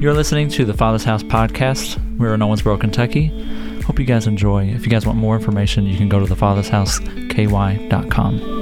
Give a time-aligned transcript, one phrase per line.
[0.00, 1.98] You're listening to the Father's House podcast.
[2.18, 3.32] We're in Owensboro, Kentucky.
[3.82, 4.68] Hope you guys enjoy.
[4.68, 8.57] If you guys want more information, you can go to thefathersHouseKY.com.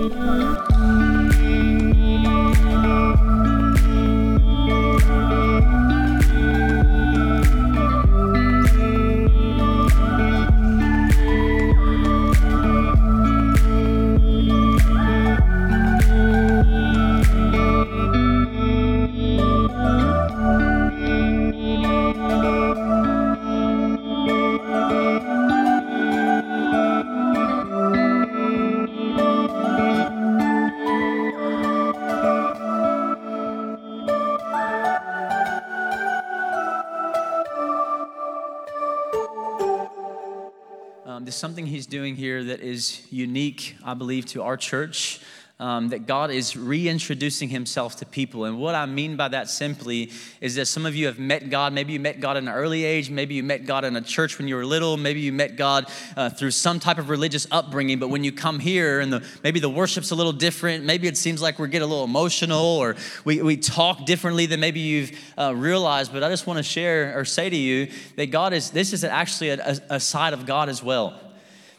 [41.97, 45.19] doing here that is unique, I believe, to our church.
[45.59, 48.45] Um, that God is reintroducing himself to people.
[48.45, 50.11] And what I mean by that simply
[50.43, 51.73] is that some of you have met God.
[51.73, 53.09] Maybe you met God in an early age.
[53.09, 54.99] Maybe you met God in a church when you were little.
[54.99, 57.99] Maybe you met God uh, through some type of religious upbringing.
[57.99, 61.17] But when you come here and the, maybe the worship's a little different, maybe it
[61.17, 65.13] seems like we get a little emotional or we, we talk differently than maybe you've
[65.39, 66.13] uh, realized.
[66.13, 69.05] But I just want to share or say to you that God is, this is
[69.05, 71.19] actually a, a, a side of God as well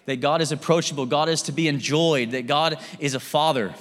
[0.08, 3.76] that God is approachable, God is to be enjoyed, that God is a father,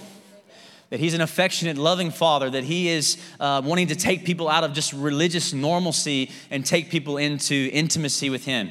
[0.90, 4.64] that He's an affectionate, loving father, that He is uh, wanting to take people out
[4.64, 8.70] of just religious normalcy and take people into intimacy with Him.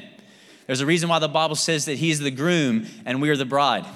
[0.66, 3.46] There's a reason why the Bible says that He's the groom and we are the
[3.46, 3.86] bride.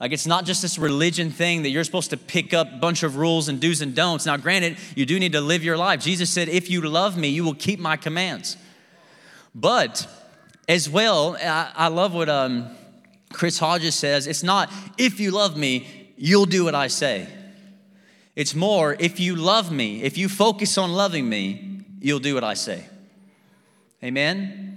[0.00, 3.04] Like it's not just this religion thing that you're supposed to pick up a bunch
[3.04, 4.26] of rules and do's and don'ts.
[4.26, 6.00] Now, granted, you do need to live your life.
[6.00, 8.56] Jesus said, If you love me, you will keep my commands.
[9.54, 10.08] But
[10.68, 12.70] as well, I, I love what um,
[13.32, 17.28] Chris Hodges says it's not if you love me, you'll do what I say.
[18.36, 22.44] It's more if you love me, if you focus on loving me, you'll do what
[22.44, 22.84] I say.
[24.02, 24.70] Amen?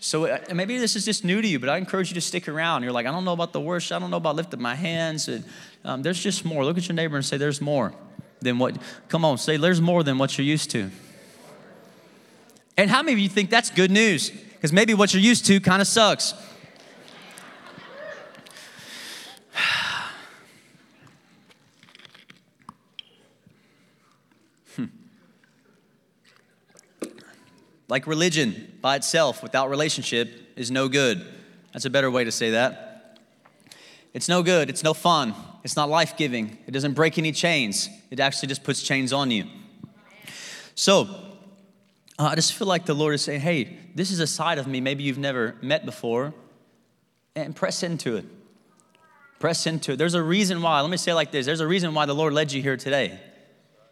[0.00, 2.48] So uh, maybe this is just new to you, but I encourage you to stick
[2.48, 2.82] around.
[2.82, 5.28] You're like, I don't know about the worship, I don't know about lifting my hands.
[5.28, 5.44] And,
[5.84, 6.64] um, there's just more.
[6.64, 7.94] Look at your neighbor and say, There's more
[8.40, 8.76] than what,
[9.08, 10.90] come on, say, There's more than what you're used to.
[12.76, 14.30] And how many of you think that's good news?
[14.30, 16.34] Because maybe what you're used to kind of sucks.
[27.94, 31.24] Like religion by itself without relationship is no good.
[31.72, 33.20] That's a better way to say that.
[34.12, 34.68] It's no good.
[34.68, 35.32] It's no fun.
[35.62, 36.58] It's not life giving.
[36.66, 37.88] It doesn't break any chains.
[38.10, 39.44] It actually just puts chains on you.
[40.74, 41.02] So,
[42.18, 44.66] uh, I just feel like the Lord is saying, hey, this is a side of
[44.66, 46.34] me maybe you've never met before,
[47.36, 48.24] and press into it.
[49.38, 49.98] Press into it.
[49.98, 50.80] There's a reason why.
[50.80, 53.20] Let me say like this there's a reason why the Lord led you here today.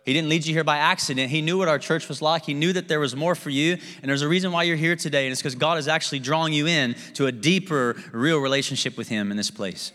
[0.04, 1.30] He didn't lead you here by accident.
[1.30, 2.44] He knew what our church was like.
[2.44, 3.78] He knew that there was more for you.
[4.02, 5.26] And there's a reason why you're here today.
[5.26, 9.08] And it's because God is actually drawing you in to a deeper, real relationship with
[9.08, 9.92] Him in this place.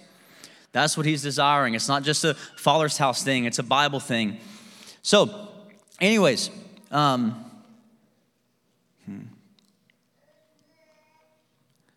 [0.72, 1.74] That's what He's desiring.
[1.74, 4.38] It's not just a Father's house thing, it's a Bible thing.
[5.02, 5.50] So,
[6.00, 6.52] anyways,
[6.92, 7.52] um,
[9.06, 9.20] hmm.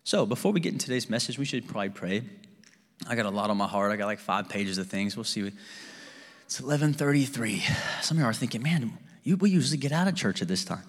[0.03, 2.23] so before we get into today's message, we should probably pray.
[3.07, 3.91] I got a lot on my heart.
[3.91, 5.15] I got like five pages of things.
[5.15, 5.51] We'll see.
[6.51, 7.61] It's 11:33.
[8.01, 10.65] Some of you are thinking, "Man, you, we usually get out of church at this
[10.65, 10.83] time."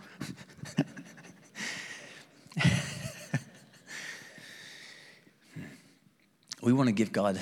[6.62, 7.38] we want to give God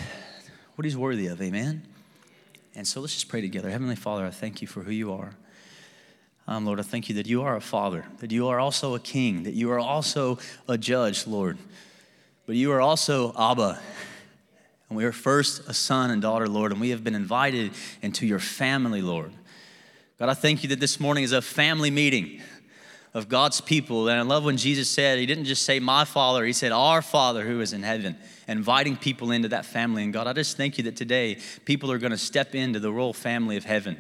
[0.75, 1.41] what He's worthy of.
[1.41, 1.81] Amen.
[2.75, 3.71] And so let's just pray together.
[3.71, 5.33] Heavenly Father, I thank you for who you are.
[6.47, 9.01] Um, Lord, I thank you that you are a father, that you are also a
[9.01, 10.39] king, that you are also
[10.69, 11.57] a judge, Lord.
[12.45, 13.81] But you are also Abba.
[14.91, 17.71] And we are first a son and daughter, Lord, and we have been invited
[18.03, 19.33] into your family, Lord.
[20.19, 22.43] God, I thank you that this morning is a family meeting
[23.15, 24.09] of God's people.
[24.09, 27.03] And I love when Jesus said, He didn't just say, My Father, He said, Our
[27.03, 28.17] Father who is in heaven,
[28.49, 30.03] inviting people into that family.
[30.03, 32.93] And God, I just thank you that today people are going to step into the
[32.93, 33.97] royal family of heaven.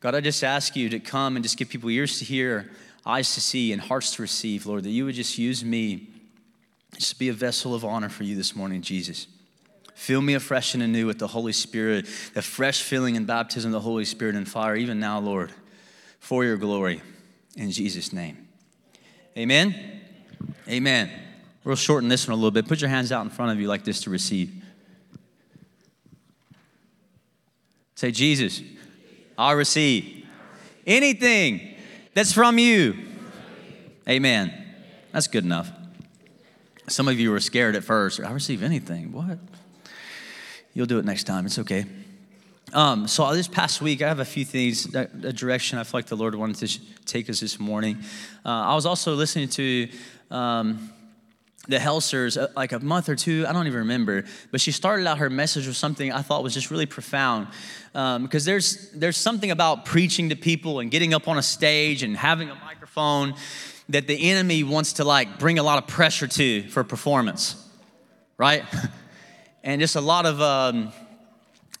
[0.00, 2.72] God, I just ask you to come and just give people ears to hear,
[3.06, 6.08] eyes to see, and hearts to receive, Lord, that you would just use me
[6.96, 9.28] just to be a vessel of honor for you this morning, Jesus.
[10.00, 13.72] Fill me afresh and anew with the Holy Spirit, the fresh filling and baptism of
[13.74, 15.52] the Holy Spirit and fire, even now, Lord,
[16.18, 17.02] for your glory.
[17.54, 18.48] In Jesus' name.
[19.36, 20.00] Amen.
[20.66, 21.10] Amen.
[21.64, 22.66] We'll shorten this one a little bit.
[22.66, 24.50] Put your hands out in front of you like this to receive.
[27.94, 28.62] Say, Jesus,
[29.36, 30.24] I receive
[30.86, 31.76] anything
[32.14, 32.96] that's from you.
[34.08, 34.66] Amen.
[35.12, 35.70] That's good enough.
[36.88, 38.18] Some of you were scared at first.
[38.18, 39.12] I receive anything.
[39.12, 39.38] What?
[40.74, 41.46] You'll do it next time.
[41.46, 41.84] It's okay.
[42.72, 46.06] Um, so this past week, I have a few things, a direction I feel like
[46.06, 47.98] the Lord wanted to sh- take us this morning.
[48.44, 49.88] Uh, I was also listening to
[50.30, 50.90] um,
[51.66, 55.06] the Helsers uh, like a month or two, I don't even remember, but she started
[55.08, 57.48] out her message with something I thought was just really profound.
[57.92, 62.04] Um, because there's there's something about preaching to people and getting up on a stage
[62.04, 63.34] and having a microphone
[63.88, 67.56] that the enemy wants to like bring a lot of pressure to for performance,
[68.38, 68.64] right?
[69.62, 70.92] and just a lot of um,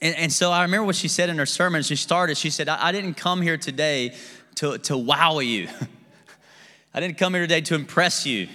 [0.02, 1.82] and, and, so I remember what she said in her sermon.
[1.82, 4.14] She started, she said, I, I didn't come here today
[4.56, 5.68] to, to wow you.
[6.94, 8.48] I didn't come here today to impress you.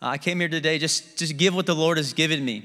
[0.00, 2.64] I came here today just to give what the Lord has given me.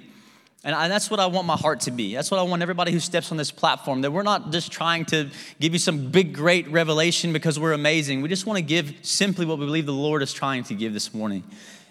[0.64, 2.14] And I, that's what I want my heart to be.
[2.14, 5.06] That's what I want everybody who steps on this platform, that we're not just trying
[5.06, 8.22] to give you some big, great revelation because we're amazing.
[8.22, 10.94] We just want to give simply what we believe the Lord is trying to give
[10.94, 11.44] this morning.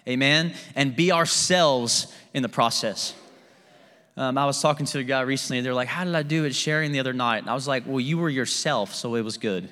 [0.07, 0.53] Amen?
[0.75, 3.13] And be ourselves in the process.
[4.17, 6.43] Um, I was talking to a guy recently, and they're like, How did I do
[6.45, 7.39] it sharing the other night?
[7.39, 9.69] And I was like, Well, you were yourself, so it was good.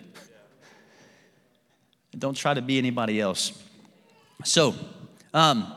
[2.18, 3.62] Don't try to be anybody else.
[4.46, 4.74] So,
[5.34, 5.72] um,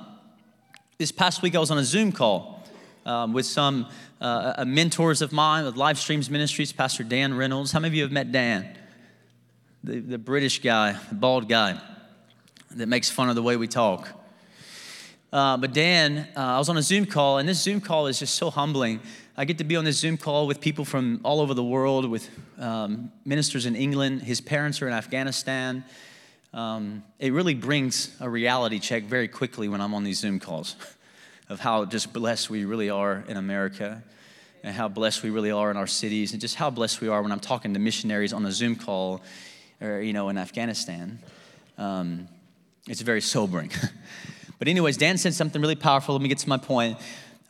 [0.99, 2.63] this past week I was on a Zoom call
[3.05, 3.89] um, with some
[4.21, 7.73] uh, uh, mentors of mine with Live Streams Ministries, Pastor Dan Reynolds.
[7.73, 8.79] How many of you have met Dan?
[9.83, 11.81] The, the British guy, the bald guy
[12.71, 14.09] that makes fun of the way we talk.
[15.33, 18.19] Uh, but Dan, uh, I was on a Zoom call, and this Zoom call is
[18.19, 19.01] just so humbling.
[19.35, 22.05] I get to be on this Zoom call with people from all over the world,
[22.05, 24.21] with um, ministers in England.
[24.21, 25.85] His parents are in Afghanistan.
[26.53, 30.77] Um, it really brings a reality check very quickly when I'm on these Zoom calls
[31.49, 34.03] of how just blessed we really are in America
[34.63, 37.23] and how blessed we really are in our cities and just how blessed we are
[37.23, 39.23] when I'm talking to missionaries on a Zoom call
[39.81, 41.19] or, you know, in Afghanistan.
[41.79, 42.29] Um,
[42.87, 43.71] it's very sobering.
[44.63, 46.15] But, anyways, Dan said something really powerful.
[46.15, 46.97] Let me get to my point.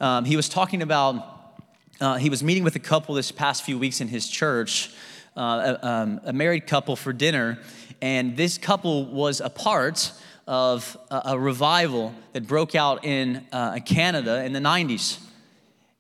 [0.01, 1.59] Um, he was talking about,
[2.01, 4.89] uh, he was meeting with a couple this past few weeks in his church,
[5.37, 7.59] uh, a, um, a, married couple for dinner.
[8.01, 10.11] And this couple was a part
[10.47, 15.19] of a, a revival that broke out in uh, Canada in the 90s.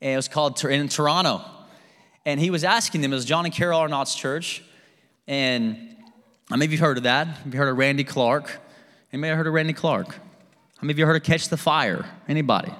[0.00, 1.42] And it was called in Toronto.
[2.24, 4.64] And he was asking them, it was John and Carol Arnott's church.
[5.28, 5.94] And
[6.48, 7.26] maybe you've heard of that.
[7.26, 8.62] Have you heard of Randy Clark?
[9.12, 10.18] Anybody heard of Randy Clark?
[10.82, 12.04] Many of you heard of Catch the Fire?
[12.28, 12.72] Anybody?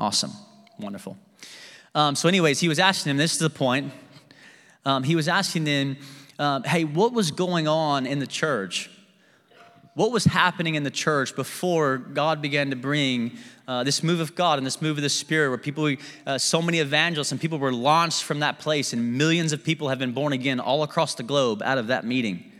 [0.00, 0.32] Awesome.
[0.80, 1.16] Wonderful.
[1.94, 3.92] Um, so, anyways, he was asking them, this is the point.
[4.84, 5.96] Um, he was asking them,
[6.40, 8.90] um, hey, what was going on in the church?
[9.94, 14.34] What was happening in the church before God began to bring uh, this move of
[14.34, 15.94] God and this move of the Spirit, where people,
[16.26, 19.88] uh, so many evangelists and people were launched from that place, and millions of people
[19.88, 22.50] have been born again all across the globe out of that meeting?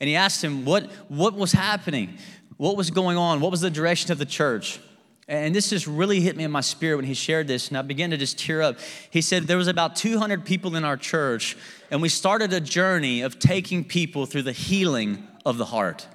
[0.00, 2.16] And he asked him, what, what was happening?
[2.60, 4.80] What was going on, what was the direction of the church.
[5.26, 7.80] And this just really hit me in my spirit when he shared this, and I
[7.80, 8.76] began to just tear up.
[9.08, 11.56] He said there was about 200 people in our church,
[11.90, 16.06] and we started a journey of taking people through the healing of the heart.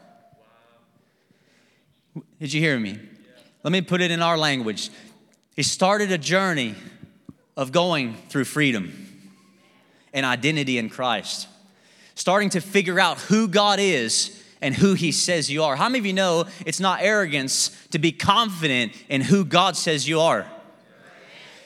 [2.40, 3.00] Did you hear me?
[3.64, 4.92] Let me put it in our language.
[5.56, 6.76] He started a journey
[7.58, 8.94] of going through freedom
[10.14, 11.48] and identity in Christ,
[12.14, 15.76] starting to figure out who God is and who He says you are.
[15.76, 20.08] How many of you know it's not arrogance to be confident in who God says
[20.08, 20.48] you are?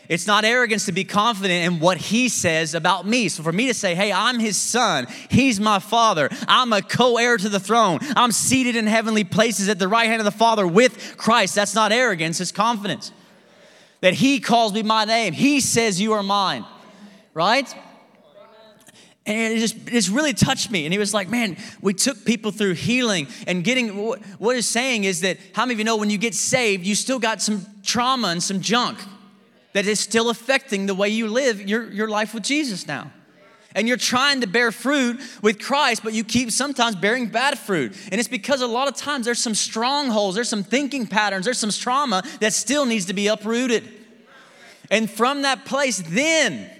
[0.10, 3.29] It's not arrogance to be confident in what he says about me.
[3.29, 7.18] So for me to say, hey, I'm his son, he's my father, I'm a co
[7.18, 10.32] heir to the throne, I'm seated in heavenly places at the right hand of the
[10.32, 13.13] Father with Christ, that's not arrogance, it's confidence.
[14.01, 16.65] That he calls me my name, he says you are mine,
[17.34, 17.74] right?
[19.29, 20.86] And it just, really touched me.
[20.86, 25.03] And he was like, man, we took people through healing and getting, what he's saying
[25.03, 27.63] is that how many of you know when you get saved, you still got some
[27.83, 28.98] trauma and some junk
[29.74, 33.12] that is still affecting the way you live your, your life with Jesus now.
[33.75, 37.95] And you're trying to bear fruit with Christ, but you keep sometimes bearing bad fruit.
[38.12, 41.59] And it's because a lot of times there's some strongholds, there's some thinking patterns, there's
[41.59, 43.88] some trauma that still needs to be uprooted.
[44.89, 46.71] And from that place, then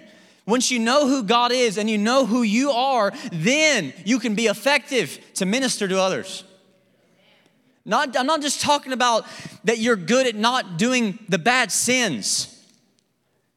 [0.50, 4.34] once you know who God is and you know who you are, then you can
[4.34, 6.44] be effective to minister to others.
[7.84, 9.26] Not, I'm not just talking about
[9.64, 12.56] that you're good at not doing the bad sins.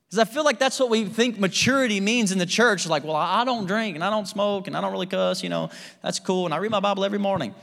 [0.06, 2.88] Because I feel like that's what we think maturity means in the church.
[2.88, 5.50] Like, well, I don't drink and I don't smoke and I don't really cuss, you
[5.50, 5.72] know,
[6.02, 6.46] that's cool.
[6.46, 7.54] And I read my Bible every morning.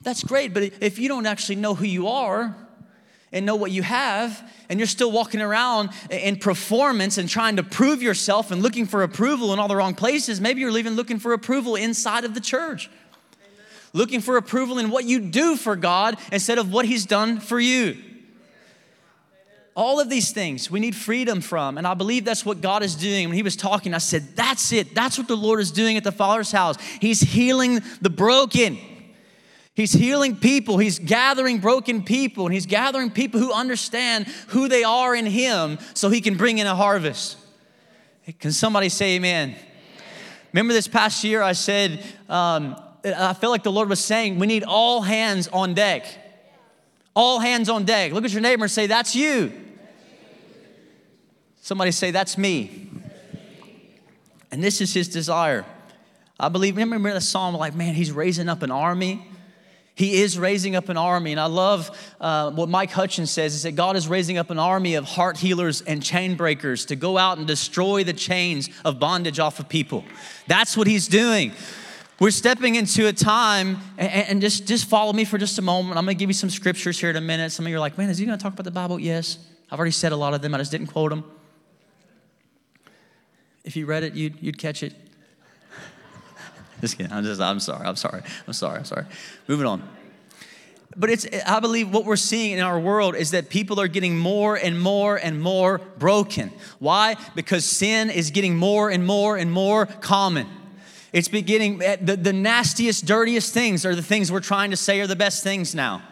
[0.00, 0.54] That's great.
[0.54, 2.56] But if you don't actually know who you are,
[3.32, 7.62] and know what you have, and you're still walking around in performance and trying to
[7.62, 11.18] prove yourself and looking for approval in all the wrong places, maybe you're even looking
[11.18, 12.88] for approval inside of the church.
[12.88, 13.64] Amen.
[13.92, 17.60] Looking for approval in what you do for God instead of what He's done for
[17.60, 17.96] you.
[19.76, 21.78] All of these things we need freedom from.
[21.78, 23.28] And I believe that's what God is doing.
[23.28, 24.94] When He was talking, I said, That's it.
[24.94, 26.76] That's what the Lord is doing at the Father's house.
[27.00, 28.78] He's healing the broken.
[29.80, 30.76] He's healing people.
[30.76, 32.44] He's gathering broken people.
[32.44, 36.58] And He's gathering people who understand who they are in Him so He can bring
[36.58, 37.38] in a harvest.
[38.40, 39.56] Can somebody say amen?
[40.52, 44.46] Remember this past year, I said, um, I felt like the Lord was saying, we
[44.46, 46.04] need all hands on deck.
[47.16, 48.12] All hands on deck.
[48.12, 49.50] Look at your neighbor and say, That's you.
[51.62, 52.90] Somebody say, That's me.
[54.50, 55.64] And this is his desire.
[56.38, 59.26] I believe, remember the psalm, like, man, he's raising up an army.
[59.94, 61.32] He is raising up an army.
[61.32, 64.58] And I love uh, what Mike Hutchins says is that God is raising up an
[64.58, 68.98] army of heart healers and chain breakers to go out and destroy the chains of
[68.98, 70.04] bondage off of people.
[70.46, 71.52] That's what he's doing.
[72.18, 75.96] We're stepping into a time, and, and just, just follow me for just a moment.
[75.96, 77.50] I'm going to give you some scriptures here in a minute.
[77.50, 78.98] Some of you are like, man, is he going to talk about the Bible?
[78.98, 79.38] Yes.
[79.70, 81.24] I've already said a lot of them, I just didn't quote them.
[83.64, 84.94] If you read it, you'd, you'd catch it.
[86.80, 87.12] Just kidding.
[87.12, 87.86] I'm just, I'm sorry.
[87.86, 88.22] I'm sorry.
[88.46, 88.78] I'm sorry.
[88.78, 89.06] I'm sorry.
[89.48, 89.88] Moving on.
[90.96, 94.18] But it's, I believe what we're seeing in our world is that people are getting
[94.18, 96.50] more and more and more broken.
[96.80, 97.16] Why?
[97.34, 100.48] Because sin is getting more and more and more common.
[101.12, 105.00] It's beginning, eh, the, the nastiest, dirtiest things are the things we're trying to say
[105.00, 106.02] are the best things now.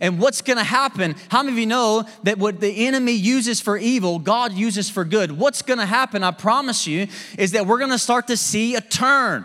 [0.00, 1.16] And what's gonna happen?
[1.28, 5.04] How many of you know that what the enemy uses for evil, God uses for
[5.04, 5.32] good?
[5.32, 9.44] What's gonna happen, I promise you, is that we're gonna start to see a turn.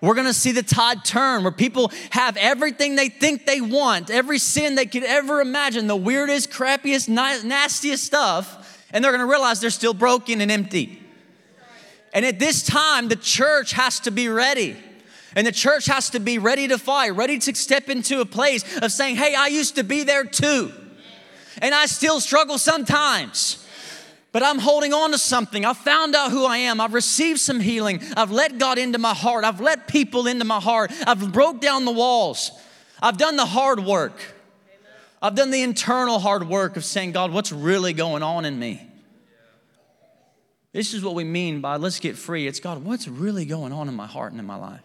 [0.00, 4.38] We're gonna see the tide turn where people have everything they think they want, every
[4.38, 9.70] sin they could ever imagine, the weirdest, crappiest, nastiest stuff, and they're gonna realize they're
[9.70, 11.02] still broken and empty.
[12.12, 14.76] And at this time, the church has to be ready.
[15.34, 18.64] And the church has to be ready to fight, ready to step into a place
[18.78, 20.72] of saying, hey, I used to be there too.
[21.60, 23.65] And I still struggle sometimes.
[24.36, 25.64] But I'm holding on to something.
[25.64, 26.78] I've found out who I am.
[26.78, 28.02] I've received some healing.
[28.18, 29.44] I've let God into my heart.
[29.44, 30.92] I've let people into my heart.
[31.06, 32.50] I've broke down the walls.
[33.00, 34.20] I've done the hard work.
[35.22, 38.86] I've done the internal hard work of saying, God, what's really going on in me?
[40.70, 42.46] This is what we mean by let's get free.
[42.46, 44.82] It's God, what's really going on in my heart and in my life?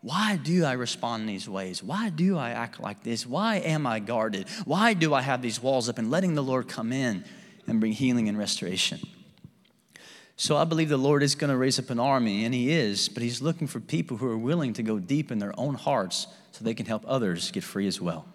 [0.00, 1.82] Why do I respond in these ways?
[1.82, 3.26] Why do I act like this?
[3.26, 4.48] Why am I guarded?
[4.64, 7.24] Why do I have these walls up and letting the Lord come in
[7.66, 9.00] and bring healing and restoration?
[10.36, 13.08] So I believe the Lord is going to raise up an army, and He is,
[13.08, 16.26] but He's looking for people who are willing to go deep in their own hearts
[16.52, 18.26] so they can help others get free as well.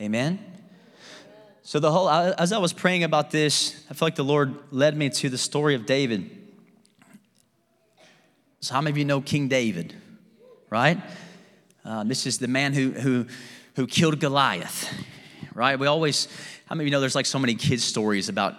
[0.00, 0.38] Amen?
[1.62, 4.96] So the whole, as I was praying about this, I felt like the Lord led
[4.96, 6.30] me to the story of David.
[8.60, 9.94] So how many of you know King David?
[10.72, 10.98] right?
[11.84, 13.26] Uh, this is the man who, who,
[13.76, 14.90] who killed Goliath,
[15.54, 15.78] right?
[15.78, 16.28] We always,
[16.66, 18.54] how many of you know there's like so many kids' stories about,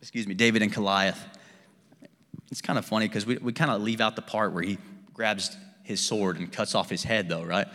[0.00, 1.22] excuse me, David and Goliath?
[2.50, 4.78] It's kind of funny because we, we kind of leave out the part where he
[5.12, 7.66] grabs his sword and cuts off his head, though, right?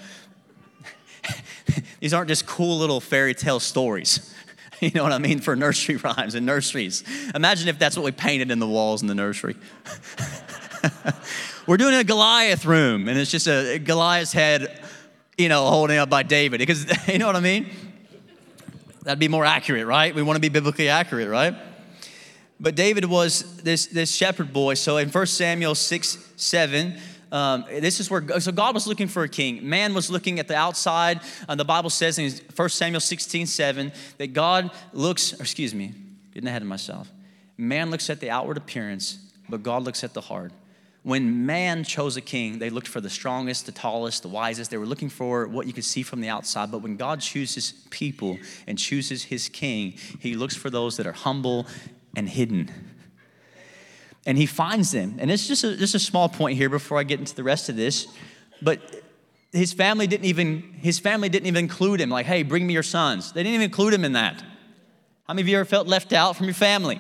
[2.00, 4.30] These aren't just cool little fairy tale stories.
[4.80, 5.40] You know what I mean?
[5.40, 7.06] For nursery rhymes and nurseries.
[7.34, 9.56] Imagine if that's what we painted in the walls in the nursery.
[11.68, 14.84] we're doing a Goliath room, and it's just a Goliath's head,
[15.38, 16.58] you know, holding up by David.
[16.58, 17.93] Because you know what I mean?
[19.04, 20.14] That'd be more accurate, right?
[20.16, 21.56] We want to be biblically accurate, right?
[22.60, 24.76] But David was this, this shepherd boy.
[24.76, 26.98] So in 1 Samuel 6, 7,
[27.32, 29.68] um, this is where, so God was looking for a king.
[29.68, 31.20] Man was looking at the outside.
[31.50, 35.94] Uh, the Bible says in 1 Samuel 16, 7, that God looks, excuse me,
[36.34, 37.12] getting ahead of myself.
[37.58, 39.18] Man looks at the outward appearance,
[39.50, 40.54] but God looks at the heart
[41.04, 44.72] when man chose a king, they looked for the strongest, the tallest, the wisest.
[44.72, 46.72] They were looking for what you could see from the outside.
[46.72, 51.14] But when God chooses people and chooses his king, he looks for those that are
[51.14, 51.68] humble
[52.16, 52.72] and hidden.
[54.26, 55.16] And he finds them.
[55.20, 57.68] And it's just a, just a small point here before I get into the rest
[57.68, 58.08] of this.
[58.62, 58.80] But
[59.52, 62.82] his family didn't even his family didn't even include him like hey bring me your
[62.82, 64.42] sons they didn't even include him in that
[65.28, 67.00] how many of you ever felt left out from your family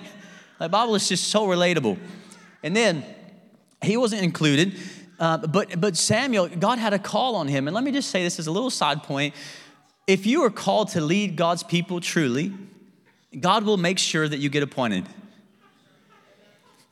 [0.60, 1.98] the bible is just so relatable
[2.62, 3.03] and then
[3.84, 4.80] he wasn't included.
[5.20, 7.68] Uh, but, but Samuel, God had a call on him.
[7.68, 9.34] And let me just say this as a little side point.
[10.08, 12.52] If you are called to lead God's people truly,
[13.40, 15.08] God will make sure that you get appointed.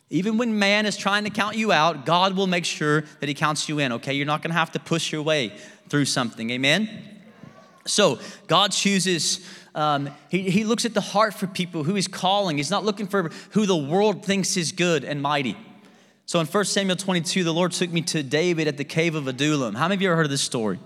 [0.10, 3.34] Even when man is trying to count you out, God will make sure that he
[3.34, 4.14] counts you in, okay?
[4.14, 5.58] You're not gonna have to push your way
[5.88, 6.90] through something, amen?
[7.86, 12.58] So, God chooses, um, he, he looks at the heart for people who he's calling.
[12.58, 15.58] He's not looking for who the world thinks is good and mighty.
[16.32, 19.28] So in 1 Samuel 22, the Lord took me to David at the cave of
[19.28, 19.76] Adullam.
[19.76, 20.80] How many of you ever heard of this story?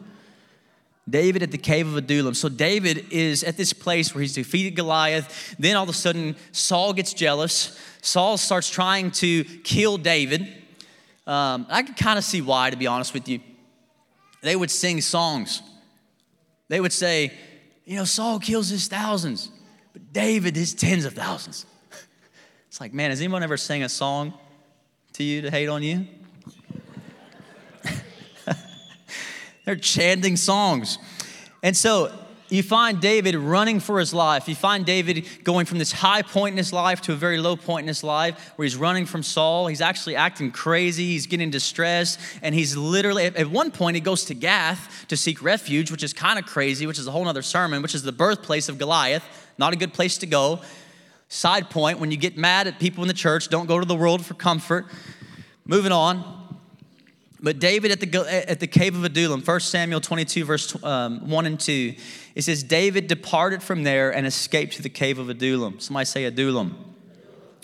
[1.08, 2.34] David at the cave of Adullam.
[2.34, 5.56] So David is at this place where he's defeated Goliath.
[5.60, 7.80] Then all of a sudden, Saul gets jealous.
[8.02, 10.52] Saul starts trying to kill David.
[11.28, 13.40] Um, I can kind of see why, to be honest with you.
[14.42, 15.62] They would sing songs.
[16.70, 17.32] They would say,
[17.86, 19.52] you know, Saul kills his thousands,
[19.94, 21.68] but David his tens of thousands.
[22.68, 24.34] It's like, man, has anyone ever sang a song
[25.16, 26.08] to you to hate on you?
[29.66, 30.98] They're chanting songs.
[31.64, 32.12] And so
[32.50, 34.48] you find David running for his life.
[34.48, 37.56] You find David going from this high point in his life to a very low
[37.56, 39.68] point in his life where he's running from Saul.
[39.68, 41.08] He's actually acting crazy.
[41.08, 42.20] He's getting distressed.
[42.42, 46.14] And he's literally, at one point, he goes to Gath to seek refuge, which is
[46.14, 49.24] kind of crazy, which is a whole other sermon, which is the birthplace of Goliath.
[49.58, 50.60] Not a good place to go.
[51.36, 53.94] Side point when you get mad at people in the church, don't go to the
[53.94, 54.86] world for comfort.
[55.66, 56.24] Moving on.
[57.42, 61.46] But David at the, at the cave of Adullam, 1 Samuel 22, verse um, 1
[61.46, 61.94] and 2,
[62.36, 65.82] it says, David departed from there and escaped to the cave of Adullam.
[65.82, 66.78] Somebody say Adullam.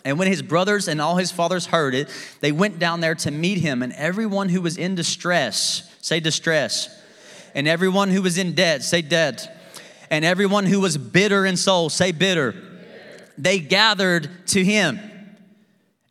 [0.03, 2.09] And when his brothers and all his fathers heard it,
[2.41, 3.81] they went down there to meet him.
[3.81, 6.89] And everyone who was in distress, say distress.
[7.55, 9.57] And everyone who was in debt, say debt.
[10.09, 12.67] And everyone who was bitter in soul, say bitter.
[13.41, 14.99] They gathered to him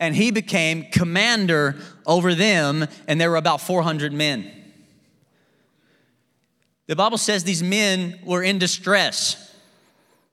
[0.00, 4.50] and he became commander over them, and there were about 400 men.
[6.86, 9.54] The Bible says these men were in distress.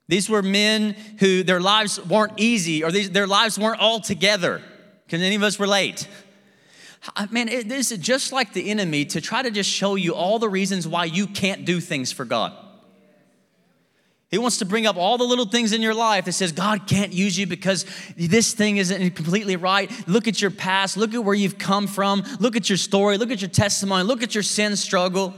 [0.07, 4.61] These were men who their lives weren't easy or these, their lives weren't all together.
[5.09, 6.07] Can any of us relate?
[7.29, 10.49] Man, it is just like the enemy to try to just show you all the
[10.49, 12.53] reasons why you can't do things for God.
[14.29, 16.85] He wants to bring up all the little things in your life that says God
[16.85, 17.85] can't use you because
[18.17, 19.89] this thing isn't completely right.
[20.07, 23.31] Look at your past, look at where you've come from, look at your story, look
[23.31, 25.33] at your testimony, look at your sin struggle.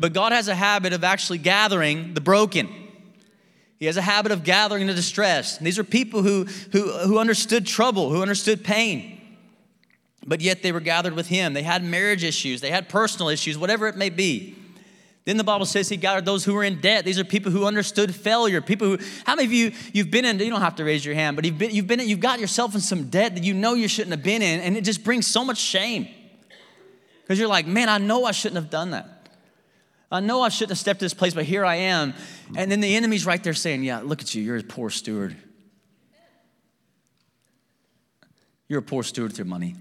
[0.00, 2.68] But God has a habit of actually gathering the broken.
[3.78, 5.62] He has a habit of gathering the distressed.
[5.62, 9.20] these are people who, who, who understood trouble, who understood pain.
[10.26, 11.52] But yet they were gathered with him.
[11.52, 14.56] They had marriage issues, they had personal issues, whatever it may be.
[15.24, 17.04] Then the Bible says he gathered those who were in debt.
[17.04, 18.60] These are people who understood failure.
[18.60, 21.14] People who, how many of you, you've been in, you don't have to raise your
[21.14, 23.74] hand, but you've been, you've been, you've got yourself in some debt that you know
[23.74, 26.08] you shouldn't have been in, and it just brings so much shame.
[27.22, 29.28] Because you're like, man, I know I shouldn't have done that.
[30.10, 32.14] I know I shouldn't have stepped to this place, but here I am.
[32.56, 35.36] And then the enemy's right there saying, yeah, look at you, you're a poor steward.
[38.68, 39.76] You're a poor steward with your money.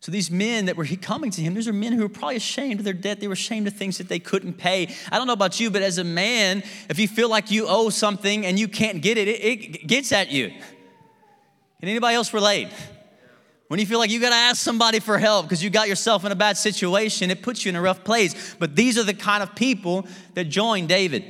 [0.00, 2.78] So these men that were coming to him, these are men who were probably ashamed
[2.80, 3.18] of their debt.
[3.18, 4.94] They were ashamed of things that they couldn't pay.
[5.10, 7.90] I don't know about you, but as a man, if you feel like you owe
[7.90, 10.50] something and you can't get it, it, it gets at you.
[11.80, 12.68] Can anybody else relate?
[13.68, 16.24] When you feel like you got to ask somebody for help because you got yourself
[16.24, 18.56] in a bad situation, it puts you in a rough place.
[18.58, 21.24] But these are the kind of people that joined David.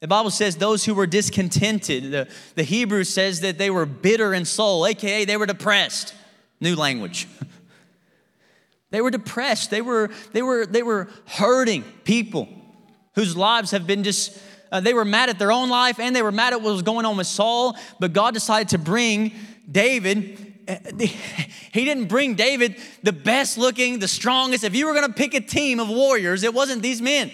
[0.00, 2.10] The Bible says those who were discontented.
[2.10, 6.14] The, the Hebrew says that they were bitter in soul, aka they were depressed.
[6.60, 7.28] New language.
[8.90, 9.70] They were depressed.
[9.70, 12.48] They were, they were, they were hurting people
[13.14, 14.38] whose lives have been just,
[14.70, 16.82] uh, they were mad at their own life and they were mad at what was
[16.82, 17.76] going on with Saul.
[17.98, 19.32] But God decided to bring
[19.70, 20.54] David.
[20.68, 24.64] Uh, he didn't bring David the best looking, the strongest.
[24.64, 27.32] If you were going to pick a team of warriors, it wasn't these men.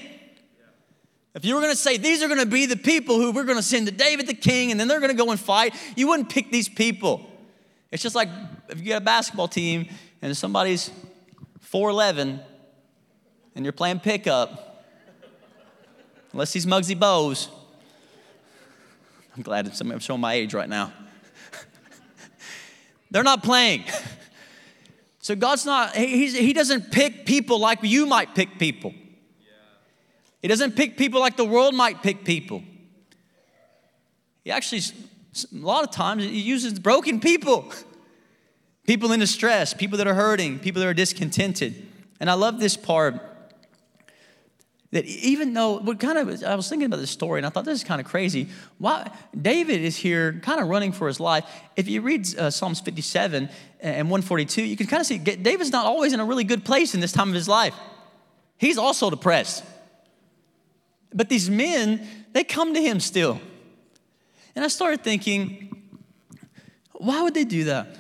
[1.35, 3.45] If you were going to say, these are going to be the people who we're
[3.45, 5.75] going to send to David the king and then they're going to go and fight,
[5.97, 7.27] you wouldn't pick these people.
[7.91, 8.29] It's just like
[8.69, 9.89] if you get a basketball team
[10.21, 10.91] and somebody's
[11.73, 12.41] 4'11
[13.55, 14.85] and you're playing pickup,
[16.33, 17.49] unless he's Muggsy Bogues,
[19.37, 20.93] I'm glad I'm showing my age right now.
[23.11, 23.85] They're not playing.
[25.21, 28.93] So God's not, he, he doesn't pick people like you might pick people.
[30.43, 32.63] He doesn't pick people like the world might pick people.
[34.45, 34.83] He actually,
[35.53, 37.73] a lot of times, he uses broken people.
[38.87, 41.87] People in distress, people that are hurting, people that are discontented.
[42.21, 43.21] And I love this part
[44.93, 47.65] that even though what kind of I was thinking about this story and I thought
[47.65, 48.49] this is kind of crazy.
[48.79, 51.45] Why David is here kind of running for his life.
[51.77, 53.49] If you read uh, Psalms 57
[53.81, 56.95] and 142, you can kind of see David's not always in a really good place
[56.95, 57.75] in this time of his life.
[58.59, 59.65] He's also depressed.
[61.15, 63.41] But these men, they come to him still.
[64.55, 65.71] And I started thinking,
[66.93, 67.97] why would they do that?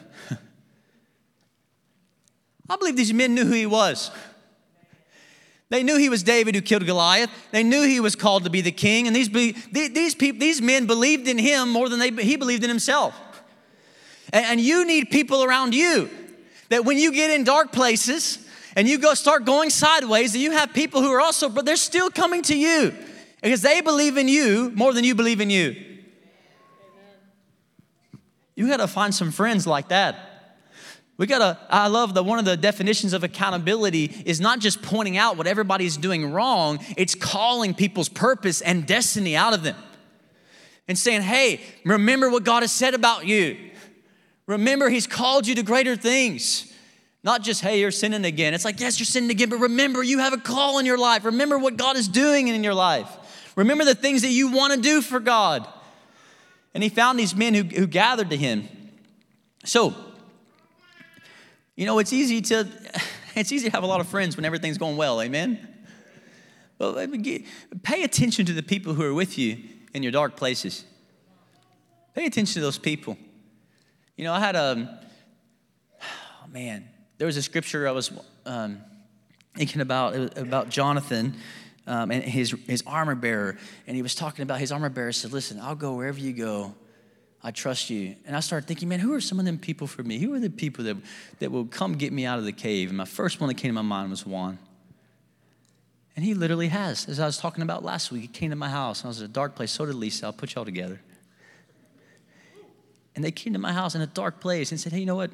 [2.73, 4.11] I believe these men knew who he was.
[5.69, 7.29] They knew he was David who killed Goliath.
[7.51, 9.07] They knew he was called to be the king.
[9.07, 12.71] And these, these, people, these men believed in him more than they, he believed in
[12.71, 13.15] himself.
[14.33, 16.09] And, and you need people around you
[16.71, 18.39] that when you get in dark places
[18.75, 21.77] and you go start going sideways, and you have people who are also, but they're
[21.77, 22.95] still coming to you
[23.43, 25.77] because they believe in you more than you believe in you.
[28.55, 30.32] You got to find some friends like that.
[31.19, 35.17] We gotta, I love that one of the definitions of accountability is not just pointing
[35.17, 39.77] out what everybody's doing wrong, it's calling people's purpose and destiny out of them.
[40.89, 43.57] And saying, hey, remember what God has said about you.
[44.47, 46.73] Remember, He's called you to greater things.
[47.23, 48.53] Not just, hey, you're sinning again.
[48.53, 51.25] It's like, yes, you're sinning again, but remember, you have a call in your life.
[51.25, 53.09] Remember what God is doing in your life.
[53.55, 55.69] Remember the things that you want to do for God.
[56.75, 58.69] And he found these men who, who gathered to him.
[59.65, 59.95] So,
[61.77, 62.69] you know, it's easy to
[63.35, 65.69] it's easy to have a lot of friends when everything's going well, amen?
[66.79, 66.95] Well,
[67.83, 69.59] pay attention to the people who are with you
[69.95, 70.85] in your dark places.
[72.15, 73.17] Pay attention to those people.
[74.17, 75.01] You know, I had a
[76.03, 78.11] oh man, there was a scripture I was
[78.45, 78.81] um,
[79.55, 81.37] thinking about about Jonathan
[81.87, 83.57] um, and his his armor bearer,
[83.87, 85.13] and he was talking about his armor bearer.
[85.13, 86.75] Said, "Listen, I'll go wherever you go.
[87.43, 90.03] I trust you." And I started thinking, man, who are some of them people for
[90.03, 90.19] me?
[90.19, 90.97] Who are the people that
[91.41, 92.89] that will come get me out of the cave?
[92.89, 94.59] And my first one that came to my mind was Juan.
[96.15, 98.69] And he literally has, as I was talking about last week, he came to my
[98.69, 99.73] house and I was in a dark place.
[99.73, 100.27] So did Lisa.
[100.27, 101.01] I'll put y'all together.
[103.15, 105.17] And they came to my house in a dark place and said, Hey, you know
[105.17, 105.31] what?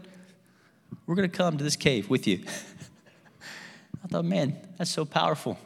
[1.07, 2.44] We're going to come to this cave with you.
[4.05, 5.59] I thought, man, that's so powerful.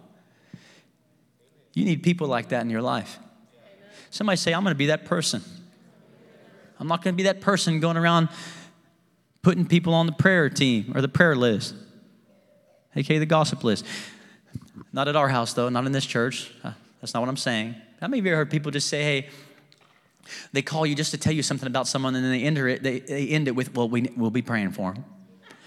[1.74, 3.18] You need people like that in your life.
[4.10, 5.42] Somebody say, I'm going to be that person.
[6.82, 8.28] I'm not going to be that person going around
[9.40, 11.76] putting people on the prayer team or the prayer list,
[12.96, 13.86] aka the gossip list.
[14.92, 16.50] Not at our house, though, not in this church.
[16.64, 17.76] Uh, that's not what I'm saying.
[18.00, 19.28] How many of you heard people just say, hey,
[20.52, 22.82] they call you just to tell you something about someone and then they end it,
[22.82, 25.04] they, they end it with, well, we, we'll be praying for them.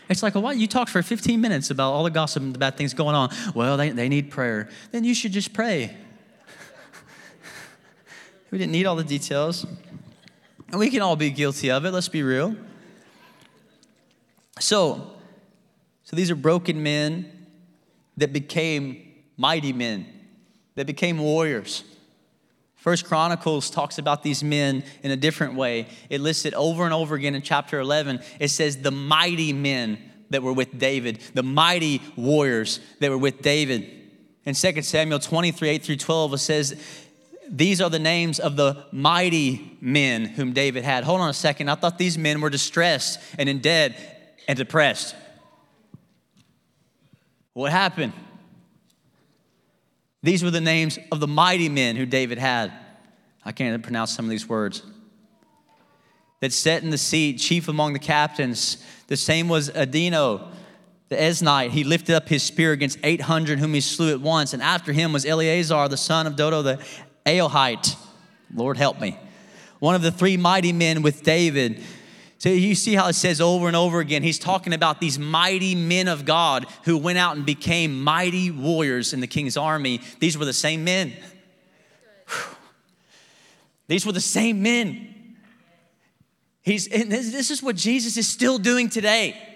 [0.09, 2.59] It's like, well, why you talked for 15 minutes about all the gossip and the
[2.59, 3.33] bad things going on?
[3.55, 4.67] Well, they, they need prayer.
[4.91, 5.95] Then you should just pray.
[8.51, 9.65] we didn't need all the details.
[10.69, 12.55] And we can all be guilty of it, let's be real.
[14.59, 15.11] So,
[16.03, 17.47] so these are broken men
[18.17, 20.05] that became mighty men,
[20.75, 21.83] that became warriors.
[22.75, 25.87] First Chronicles talks about these men in a different way.
[26.09, 28.19] It lists it over and over again in chapter 11.
[28.39, 29.97] It says the mighty men
[30.29, 33.89] that were with David, the mighty warriors that were with David.
[34.45, 36.81] In 2 Samuel 23, 8 through 12, it says,
[37.49, 41.03] These are the names of the mighty men whom David had.
[41.03, 41.69] Hold on a second.
[41.69, 45.15] I thought these men were distressed and in debt and depressed.
[47.53, 48.13] What happened?
[50.23, 52.71] These were the names of the mighty men who David had.
[53.45, 54.81] I can't pronounce some of these words.
[56.39, 58.83] That sat in the seat, chief among the captains.
[59.07, 60.47] The same was Adino,
[61.09, 61.69] the Eznite.
[61.69, 64.53] He lifted up his spear against 800, whom he slew at once.
[64.53, 66.83] And after him was Eleazar, the son of Dodo, the
[67.25, 67.95] Ahohite.
[68.53, 69.17] Lord help me.
[69.79, 71.81] One of the three mighty men with David
[72.45, 75.73] so you see how it says over and over again, he's talking about these mighty
[75.73, 80.01] men of God who went out and became mighty warriors in the king's army.
[80.19, 81.13] These were the same men.
[83.87, 85.35] These were the same men.
[86.61, 89.54] He's, this is what Jesus is still doing today.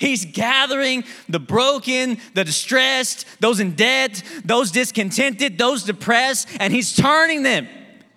[0.00, 6.96] He's gathering the broken, the distressed, those in debt, those discontented, those depressed, and he's
[6.96, 7.68] turning them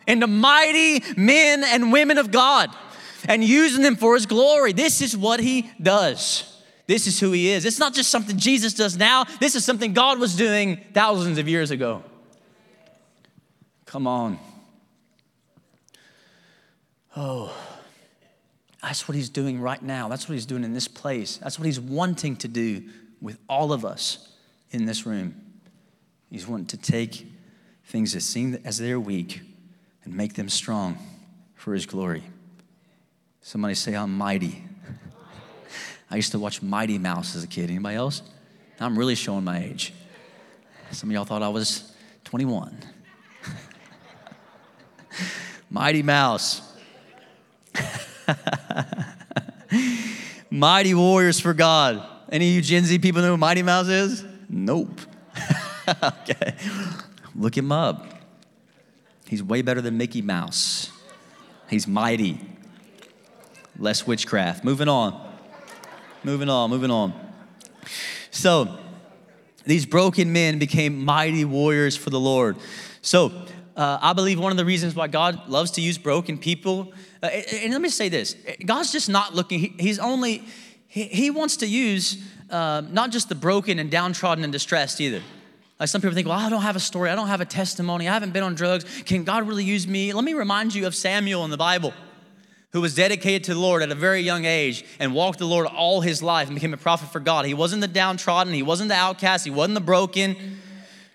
[0.07, 2.73] into mighty men and women of God
[3.27, 4.71] and using them for his glory.
[4.71, 6.49] This is what he does.
[6.87, 7.65] This is who he is.
[7.65, 11.49] It's not just something Jesus does now, this is something God was doing thousands of
[11.49, 12.01] years ago.
[13.85, 14.39] Come on.
[17.17, 17.53] Oh,
[18.83, 20.09] that's what he's doing right now.
[20.09, 21.37] That's what he's doing in this place.
[21.37, 22.83] That's what he's wanting to do
[23.21, 24.27] with all of us
[24.71, 25.35] in this room.
[26.29, 27.25] He's wanting to take
[27.85, 29.39] things that seem as they're weak
[30.03, 30.97] and make them strong
[31.55, 32.23] for his glory.
[33.41, 34.63] Somebody say, I'm mighty.
[36.11, 37.69] I used to watch Mighty Mouse as a kid.
[37.69, 38.21] Anybody else?
[38.81, 39.93] I'm really showing my age.
[40.91, 41.93] Some of y'all thought I was
[42.25, 42.77] 21.
[45.69, 46.61] Mighty Mouse.
[50.49, 52.05] Mighty warriors for God.
[52.31, 54.23] Any of you Gen Z people know who Mighty Mouse is?
[54.49, 54.99] Nope.
[56.03, 56.55] okay.
[57.35, 58.07] Look him up.
[59.27, 60.91] He's way better than Mickey Mouse.
[61.69, 62.39] He's mighty
[63.77, 64.63] less witchcraft.
[64.63, 65.19] Moving on.
[66.23, 67.13] Moving on, moving on.
[68.31, 68.79] So,
[69.65, 72.57] these broken men became mighty warriors for the Lord.
[73.01, 73.31] So,
[73.75, 76.93] uh, I believe one of the reasons why God loves to use broken people,
[77.29, 80.43] and, and, let me say this God's just not looking, he, He's only,
[80.87, 82.17] he, he, wants to use
[82.49, 85.21] uh, not just the broken and downtrodden and distressed either.
[85.79, 88.07] Like some people think, well, I don't have a story, I don't have a testimony,
[88.07, 88.85] I haven't been on drugs.
[89.03, 90.13] Can God really use me?
[90.13, 91.93] Let me remind you of Samuel in the Bible,
[92.71, 95.65] who was dedicated to the Lord at a very young age and walked the Lord
[95.65, 97.45] all his life and became a prophet for God.
[97.45, 100.59] He wasn't the downtrodden, he wasn't the outcast, he wasn't the broken.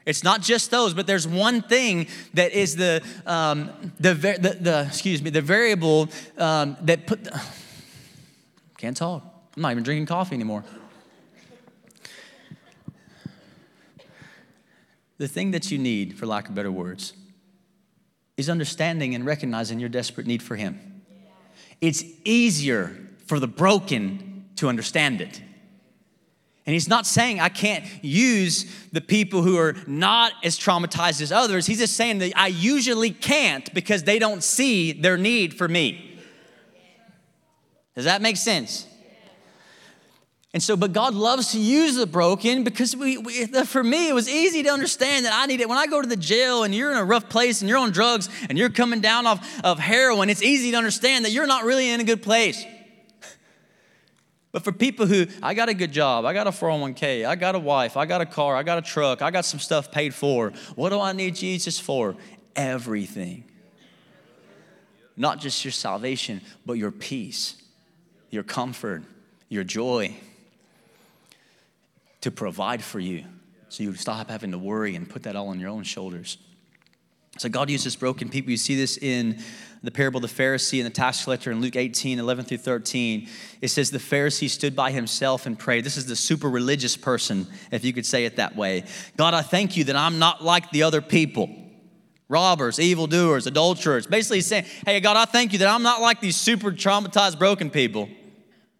[0.09, 4.85] It's not just those, but there's one thing that is the um, the, the, the
[4.89, 7.25] excuse me the variable um, that put.
[7.25, 7.43] the,
[8.79, 9.23] Can't talk.
[9.55, 10.65] I'm not even drinking coffee anymore.
[15.19, 17.13] The thing that you need, for lack of better words,
[18.39, 21.03] is understanding and recognizing your desperate need for Him.
[21.83, 25.43] It's easier for the broken to understand it.
[26.69, 31.33] And he's not saying I can't use the people who are not as traumatized as
[31.33, 31.65] others.
[31.65, 36.21] He's just saying that I usually can't because they don't see their need for me.
[37.97, 38.87] Does that make sense?
[40.53, 44.15] And so, but God loves to use the broken because we, we, for me, it
[44.15, 45.71] was easy to understand that I need it.
[45.71, 47.93] When I go to the jail and you're in a rough place and you're on
[47.93, 51.65] drugs and you're coming down off of heroin, it's easy to understand that you're not
[51.65, 52.63] really in a good place.
[54.51, 57.55] But for people who, I got a good job, I got a 401k, I got
[57.55, 60.15] a wife, I got a car, I got a truck, I got some stuff paid
[60.15, 62.17] for, what do I need Jesus for?
[62.57, 63.45] Everything.
[65.17, 67.57] Not just your salvation, but your peace,
[68.31, 69.03] your comfort,
[69.49, 70.17] your joy
[72.21, 73.25] to provide for you.
[73.69, 76.39] So you stop having to worry and put that all on your own shoulders.
[77.37, 78.51] So God uses broken people.
[78.51, 79.43] You see this in
[79.83, 83.29] the parable of the Pharisee and the tax collector in Luke 18, 11 through 13.
[83.61, 85.85] It says the Pharisee stood by himself and prayed.
[85.85, 88.85] This is the super religious person, if you could say it that way.
[89.17, 91.49] God, I thank you that I'm not like the other people
[92.29, 94.07] robbers, evildoers, adulterers.
[94.07, 97.39] Basically, he's saying, Hey, God, I thank you that I'm not like these super traumatized,
[97.39, 98.09] broken people.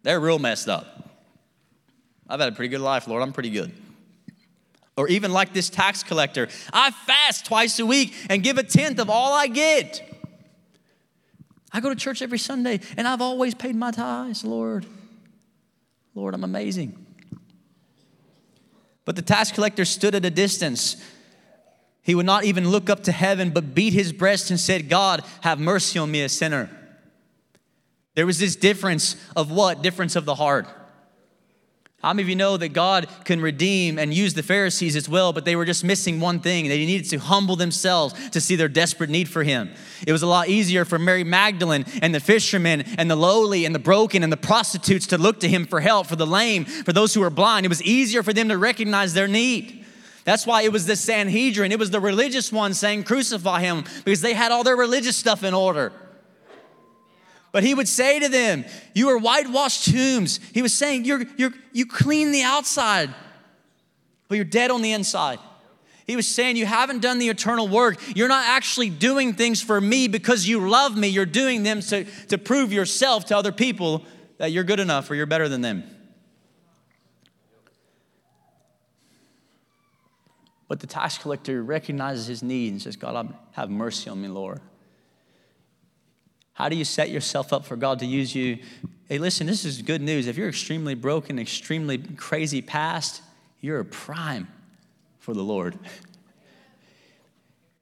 [0.03, 1.09] They're real messed up.
[2.27, 3.23] I've had a pretty good life, Lord.
[3.23, 3.73] I'm pretty good.
[4.95, 8.99] Or even like this tax collector, I fast twice a week and give a tenth
[8.99, 10.08] of all I get.
[11.71, 14.85] I go to church every Sunday and I've always paid my tithes, Lord.
[16.15, 17.05] Lord, I'm amazing.
[19.05, 20.95] But the tax collector stood at a distance.
[22.01, 25.23] He would not even look up to heaven, but beat his breast and said, God,
[25.41, 26.69] have mercy on me, a sinner.
[28.15, 29.81] There was this difference of what?
[29.81, 30.67] Difference of the heart.
[32.01, 35.33] How many of you know that God can redeem and use the Pharisees as well,
[35.33, 36.69] but they were just missing one thing.
[36.69, 39.69] They needed to humble themselves to see their desperate need for Him.
[40.07, 43.75] It was a lot easier for Mary Magdalene and the fishermen and the lowly and
[43.75, 46.93] the broken and the prostitutes to look to Him for help, for the lame, for
[46.93, 47.65] those who were blind.
[47.65, 49.85] It was easier for them to recognize their need.
[50.23, 54.21] That's why it was the Sanhedrin, it was the religious ones saying, Crucify Him, because
[54.21, 55.91] they had all their religious stuff in order.
[57.51, 60.39] But he would say to them, You are whitewashed tombs.
[60.53, 63.13] He was saying, you're, you're, You clean the outside,
[64.27, 65.39] but you're dead on the inside.
[66.05, 67.99] He was saying, You haven't done the eternal work.
[68.15, 71.07] You're not actually doing things for me because you love me.
[71.07, 74.03] You're doing them to, to prove yourself to other people
[74.37, 75.83] that you're good enough or you're better than them.
[80.67, 84.61] But the tax collector recognizes his need and says, God, have mercy on me, Lord.
[86.59, 88.59] How do you set yourself up for God to use you?
[89.07, 90.27] Hey, listen, this is good news.
[90.27, 93.21] If you're extremely broken, extremely crazy past,
[93.61, 94.49] you're a prime
[95.19, 95.79] for the Lord.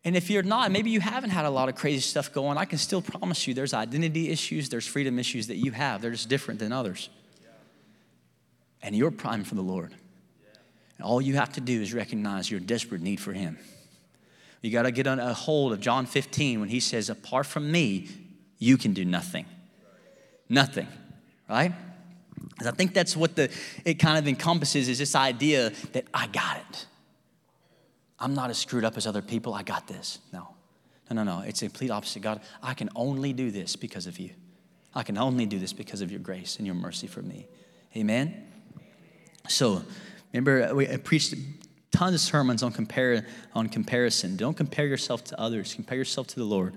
[0.06, 2.66] And if you're not, maybe you haven't had a lot of crazy stuff going, I
[2.66, 6.04] can still promise you there's identity issues, there's freedom issues that you have.
[6.04, 7.10] They're just different than others.
[8.84, 9.92] And you're prime for the Lord.
[11.00, 13.58] And all you have to do is recognize your desperate need for Him.
[14.62, 18.27] You got to get a hold of John 15 when He says, Apart from me,
[18.60, 19.46] you can do nothing.
[20.50, 20.88] Nothing,
[21.50, 21.74] right?
[22.50, 23.52] Because I think that's what the
[23.86, 26.86] it kind of encompasses is this idea that I got it.
[28.20, 29.54] I'm not as screwed up as other people.
[29.54, 30.20] I got this.
[30.34, 30.48] No.
[31.10, 31.44] No, no, no.
[31.46, 32.22] It's the complete opposite.
[32.22, 34.32] God, I can only do this because of you.
[34.94, 37.48] I can only do this because of your grace and your mercy for me.
[37.96, 38.48] Amen?
[39.48, 39.84] So,
[40.34, 41.36] remember, uh, we preached
[41.92, 44.36] tons of sermons on, compare, on comparison.
[44.36, 46.76] Don't compare yourself to others, compare yourself to the Lord.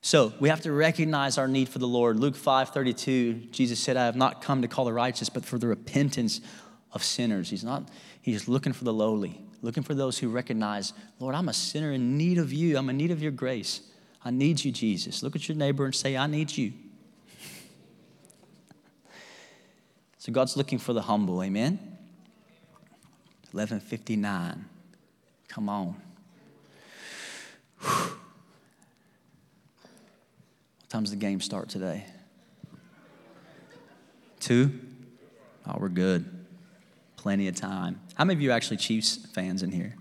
[0.00, 2.18] So we have to recognize our need for the Lord.
[2.18, 5.58] Luke 5 32, Jesus said, I have not come to call the righteous, but for
[5.58, 6.40] the repentance
[6.92, 7.50] of sinners.
[7.50, 7.88] He's not,
[8.22, 12.16] he's looking for the lowly, looking for those who recognize, Lord, I'm a sinner in
[12.16, 12.78] need of you.
[12.78, 13.80] I'm in need of your grace.
[14.24, 15.22] I need you, Jesus.
[15.22, 16.72] Look at your neighbor and say, I need you.
[20.18, 21.78] So God's looking for the humble, amen?
[23.52, 24.64] 1159.
[25.48, 25.96] Come on.
[27.80, 28.17] Whew.
[30.88, 32.06] What time's the game start today?
[34.40, 34.80] Two?
[35.66, 36.24] Oh, we're good.
[37.18, 38.00] Plenty of time.
[38.14, 39.94] How many of you actually Chiefs fans in here?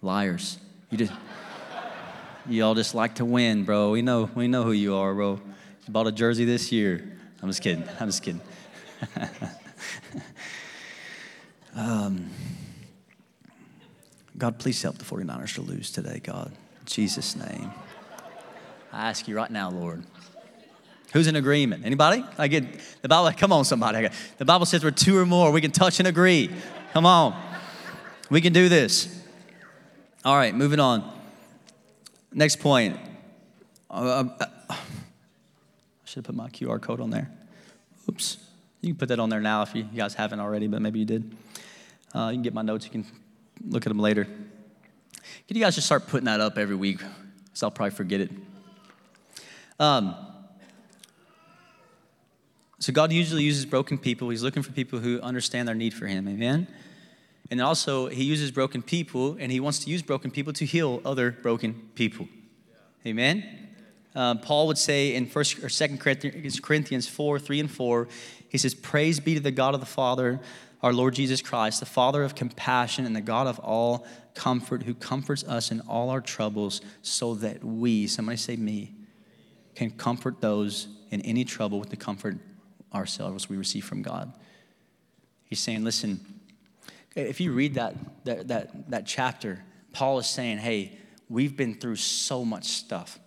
[0.00, 0.56] Liars.
[0.88, 1.12] You just
[2.48, 3.90] you all just like to win, bro.
[3.90, 5.32] We know we know who you are, bro.
[5.86, 7.18] You bought a jersey this year.
[7.42, 7.84] I'm just kidding.
[8.00, 8.40] I'm just kidding.
[11.76, 12.30] um,
[14.38, 16.50] God, please help the 49ers to lose today, God.
[16.78, 17.70] In Jesus' name.
[18.90, 20.02] I ask you right now, Lord.
[21.12, 21.84] Who's in agreement?
[21.84, 22.24] Anybody?
[22.38, 22.64] I get
[23.02, 23.36] the Bible.
[23.36, 24.08] Come on, somebody.
[24.38, 25.50] The Bible says we're two or more.
[25.50, 26.50] We can touch and agree.
[26.92, 27.40] Come on.
[28.30, 29.20] We can do this.
[30.24, 31.18] All right, moving on.
[32.32, 32.96] Next point.
[33.90, 34.76] Uh, uh, I
[36.04, 37.28] should have put my QR code on there.
[38.08, 38.36] Oops.
[38.80, 41.04] You can put that on there now if you, guys haven't already, but maybe you
[41.04, 41.34] did.
[42.14, 42.84] Uh, you can get my notes.
[42.84, 43.04] You can
[43.66, 44.24] look at them later.
[44.24, 47.00] Can you guys just start putting that up every week?
[47.52, 48.30] So I'll probably forget it.
[49.80, 50.14] Um,
[52.80, 54.30] so God usually uses broken people.
[54.30, 56.26] He's looking for people who understand their need for Him.
[56.26, 56.66] Amen.
[57.50, 61.02] And also, He uses broken people, and He wants to use broken people to heal
[61.04, 62.26] other broken people.
[63.06, 63.68] Amen.
[64.14, 68.08] Um, Paul would say in First or Second Corinthians four, three and four,
[68.48, 70.40] he says, "Praise be to the God of the Father,
[70.82, 74.94] our Lord Jesus Christ, the Father of compassion and the God of all comfort, who
[74.94, 78.94] comforts us in all our troubles, so that we, somebody say me,
[79.74, 82.38] can comfort those in any trouble with the comfort
[82.94, 84.32] ourselves we receive from God.
[85.44, 86.20] He's saying, listen,
[87.16, 90.98] if you read that, that, that, that chapter, Paul is saying, hey,
[91.28, 93.18] we've been through so much stuff.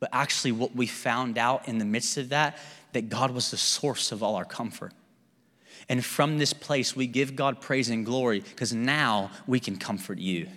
[0.00, 2.58] But actually, what we found out in the midst of that,
[2.92, 4.92] that God was the source of all our comfort.
[5.88, 10.18] And from this place, we give God praise and glory because now we can comfort
[10.18, 10.48] you.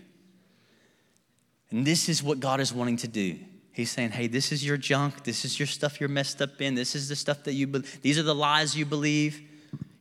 [1.69, 3.39] And this is what God is wanting to do.
[3.73, 5.23] He's saying, hey, this is your junk.
[5.23, 6.75] This is your stuff you're messed up in.
[6.75, 9.41] This is the stuff that you, be- these are the lies you believe.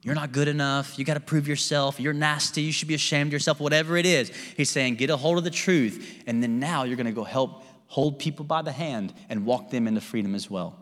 [0.03, 0.99] You're not good enough.
[0.99, 2.01] You got to prove yourself.
[2.01, 2.63] You're nasty.
[2.63, 4.33] You should be ashamed of yourself, whatever it is.
[4.57, 6.23] He's saying, get a hold of the truth.
[6.27, 9.71] And then now you're going to go help hold people by the hand and walk
[9.71, 10.77] them into freedom as well.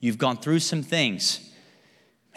[0.00, 1.50] You've gone through some things.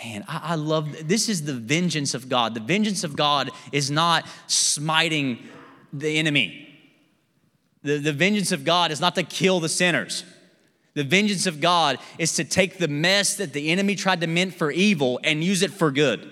[0.04, 2.56] Man, I, I love this is the vengeance of God.
[2.56, 5.48] The vengeance of God is not smiting
[5.94, 6.71] the enemy.
[7.84, 10.24] The, the vengeance of God is not to kill the sinners.
[10.94, 14.54] The vengeance of God is to take the mess that the enemy tried to meant
[14.54, 16.30] for evil and use it for good.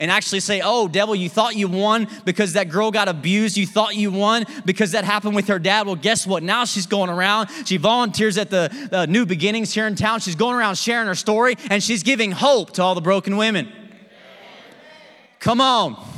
[0.00, 3.56] And actually say, oh, devil, you thought you won because that girl got abused.
[3.56, 5.86] You thought you won because that happened with her dad.
[5.86, 6.42] Well, guess what?
[6.42, 7.48] Now she's going around.
[7.64, 10.18] She volunteers at the uh, New Beginnings here in town.
[10.18, 13.72] She's going around sharing her story and she's giving hope to all the broken women.
[15.38, 16.13] Come on.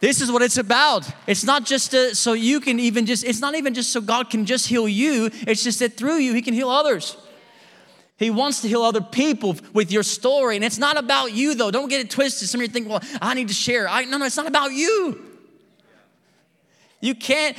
[0.00, 1.08] This is what it's about.
[1.26, 4.30] It's not just to, so you can even just, it's not even just so God
[4.30, 7.16] can just heal you, it's just that through you, He can heal others.
[8.16, 10.56] He wants to heal other people with your story.
[10.56, 11.70] And it's not about you, though.
[11.70, 12.48] Don't get it twisted.
[12.48, 13.88] Some of you think, well, I need to share.
[13.88, 15.24] I, no, no, it's not about you.
[17.00, 17.56] You can't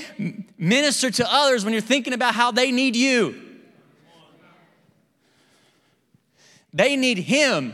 [0.59, 3.39] minister to others when you're thinking about how they need you.
[6.73, 7.73] They need Him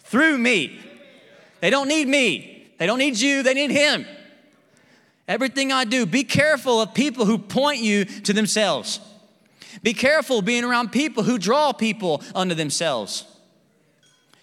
[0.00, 0.78] through me.
[1.60, 2.53] They don't need me.
[2.78, 4.06] They don't need you, they need Him.
[5.26, 9.00] Everything I do, be careful of people who point you to themselves.
[9.82, 13.24] Be careful being around people who draw people unto themselves.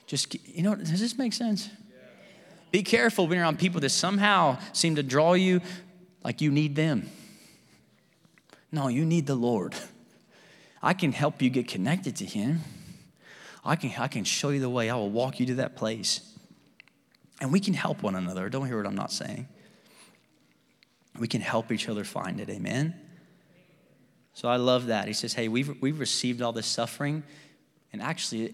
[0.07, 1.69] Just, you know, does this make sense?
[2.71, 5.61] Be careful being around people that somehow seem to draw you
[6.23, 7.09] like you need them.
[8.71, 9.75] No, you need the Lord.
[10.81, 12.61] I can help you get connected to Him.
[13.63, 14.89] I can, I can show you the way.
[14.89, 16.30] I will walk you to that place.
[17.41, 18.47] And we can help one another.
[18.47, 19.47] Don't hear what I'm not saying.
[21.19, 22.49] We can help each other find it.
[22.49, 22.93] Amen?
[24.33, 25.07] So I love that.
[25.07, 27.23] He says, hey, we've, we've received all this suffering,
[27.91, 28.53] and actually,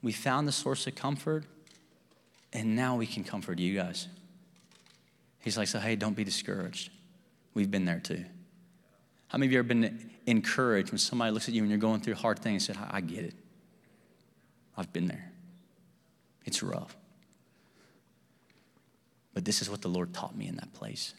[0.00, 1.44] we found the source of comfort,
[2.52, 4.06] and now we can comfort you guys.
[5.40, 6.90] He's like, so hey, don't be discouraged.
[7.54, 8.24] We've been there too.
[9.28, 12.00] How many of you ever been encouraged when somebody looks at you and you're going
[12.00, 13.34] through hard things and said, I get it.
[14.76, 15.32] I've been there.
[16.44, 16.96] It's rough.
[19.34, 21.14] But this is what the Lord taught me in that place.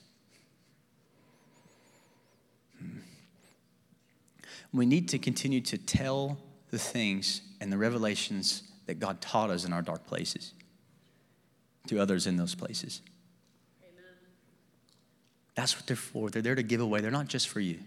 [2.80, 2.99] Hmm.
[4.72, 6.38] We need to continue to tell
[6.70, 10.53] the things and the revelations that God taught us in our dark places
[11.88, 13.01] to others in those places.
[13.84, 14.03] Amen.
[15.55, 16.30] That's what they're for.
[16.30, 17.80] They're there to give away, they're not just for you.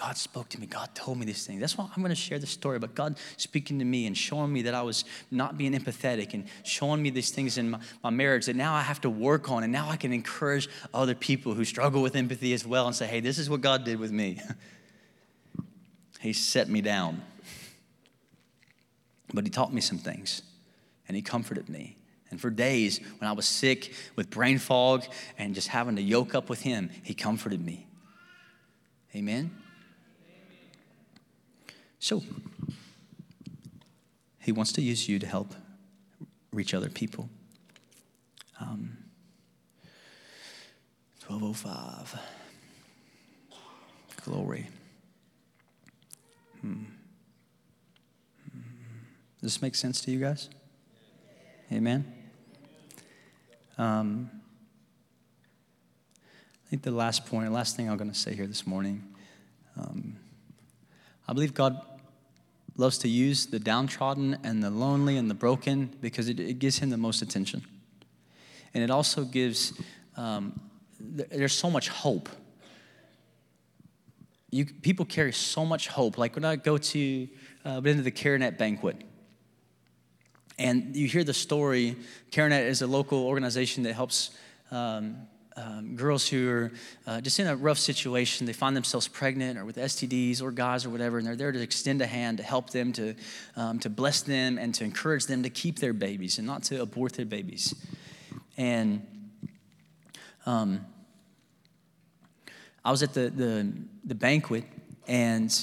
[0.00, 0.66] God spoke to me.
[0.66, 1.60] God told me this thing.
[1.60, 4.50] That's why I'm going to share this story about God speaking to me and showing
[4.50, 8.08] me that I was not being empathetic and showing me these things in my, my
[8.08, 9.62] marriage that now I have to work on.
[9.62, 13.06] And now I can encourage other people who struggle with empathy as well and say,
[13.06, 14.40] hey, this is what God did with me.
[16.20, 17.20] he set me down.
[19.34, 20.40] But He taught me some things
[21.08, 21.98] and He comforted me.
[22.30, 25.04] And for days, when I was sick with brain fog
[25.36, 27.86] and just having to yoke up with Him, He comforted me.
[29.14, 29.50] Amen?
[32.00, 32.22] So,
[34.40, 35.54] He wants to use you to help
[36.52, 37.28] reach other people.
[38.58, 38.96] Um,
[41.26, 42.20] 1205.
[44.24, 44.66] Glory.
[46.60, 46.72] Hmm.
[48.50, 48.60] hmm.
[49.40, 50.48] Does this make sense to you guys?
[51.72, 52.12] Amen?
[53.78, 54.30] Um,
[56.66, 59.04] I think the last point, last thing I'm going to say here this morning,
[59.78, 60.16] um,
[61.26, 61.80] I believe God
[62.80, 66.78] loves to use the downtrodden and the lonely and the broken because it, it gives
[66.78, 67.62] Him the most attention.
[68.74, 69.74] And it also gives,
[70.16, 70.58] um,
[70.98, 72.28] there's so much hope.
[74.50, 76.18] You, people carry so much hope.
[76.18, 77.28] Like when I go to,
[77.64, 78.96] uh, been to the CareNet banquet,
[80.58, 81.96] and you hear the story.
[82.32, 84.30] CareNet is a local organization that helps
[84.70, 85.16] um,
[85.60, 86.72] um, girls who are
[87.06, 88.46] uh, just in a rough situation.
[88.46, 91.60] They find themselves pregnant or with STDs or guys or whatever, and they're there to
[91.60, 93.14] extend a hand to help them, to,
[93.56, 96.80] um, to bless them, and to encourage them to keep their babies and not to
[96.80, 97.74] abort their babies.
[98.56, 99.06] And
[100.46, 100.84] um,
[102.84, 103.72] I was at the, the,
[104.04, 104.64] the banquet,
[105.06, 105.54] and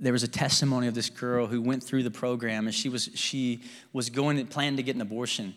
[0.00, 3.10] there was a testimony of this girl who went through the program and she was
[3.14, 3.62] she
[3.92, 5.54] was going and planned to get an abortion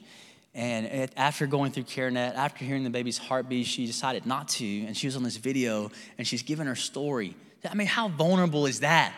[0.53, 4.85] and after going through CareNet after hearing the baby's heartbeat she decided not to.
[4.85, 7.35] And she was on this video and she's giving her story.
[7.69, 9.13] I mean how vulnerable is that?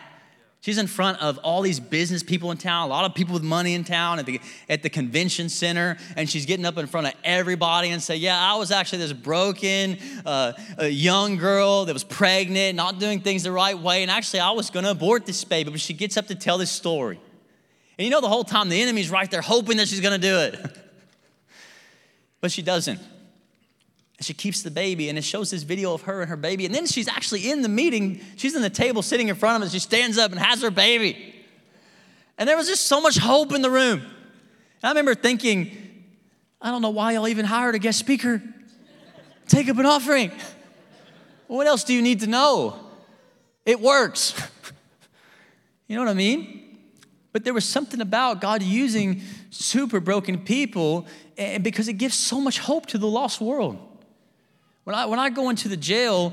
[0.64, 3.42] She's in front of all these business people in town, a lot of people with
[3.42, 7.06] money in town at the, at the convention center, and she's getting up in front
[7.06, 10.54] of everybody and say, "Yeah, I was actually this broken uh,
[10.84, 14.70] young girl that was pregnant, not doing things the right way, and actually I was
[14.70, 17.20] going to abort this baby." But she gets up to tell this story,
[17.98, 20.26] and you know the whole time the enemy's right there hoping that she's going to
[20.26, 20.78] do it,
[22.44, 22.98] but she doesn't.
[22.98, 26.66] And she keeps the baby, and it shows this video of her and her baby.
[26.66, 28.20] And then she's actually in the meeting.
[28.36, 29.72] She's in the table sitting in front of us.
[29.72, 31.34] She stands up and has her baby.
[32.36, 34.00] And there was just so much hope in the room.
[34.00, 34.10] And
[34.82, 36.04] I remember thinking,
[36.60, 38.42] I don't know why y'all even hired a guest speaker.
[39.48, 40.30] Take up an offering.
[41.46, 42.78] What else do you need to know?
[43.64, 44.34] It works.
[45.88, 46.63] you know what I mean?
[47.34, 49.20] But there was something about God using
[49.50, 51.04] super broken people
[51.36, 53.76] and because it gives so much hope to the lost world.
[54.84, 56.32] When I, when I go into the jail,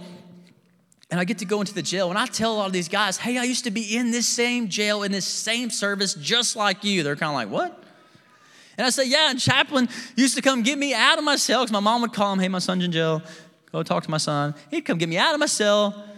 [1.09, 2.87] and I get to go into the jail, and I tell a lot of these
[2.87, 6.55] guys, hey, I used to be in this same jail, in this same service, just
[6.55, 7.01] like you.
[7.01, 7.83] They're kind of like, what?
[8.77, 11.63] And I say, yeah, and chaplain used to come get me out of my cell
[11.63, 13.23] because my mom would call him, hey, my son's in jail.
[13.71, 14.53] Go talk to my son.
[14.69, 16.10] He'd come get me out of my cell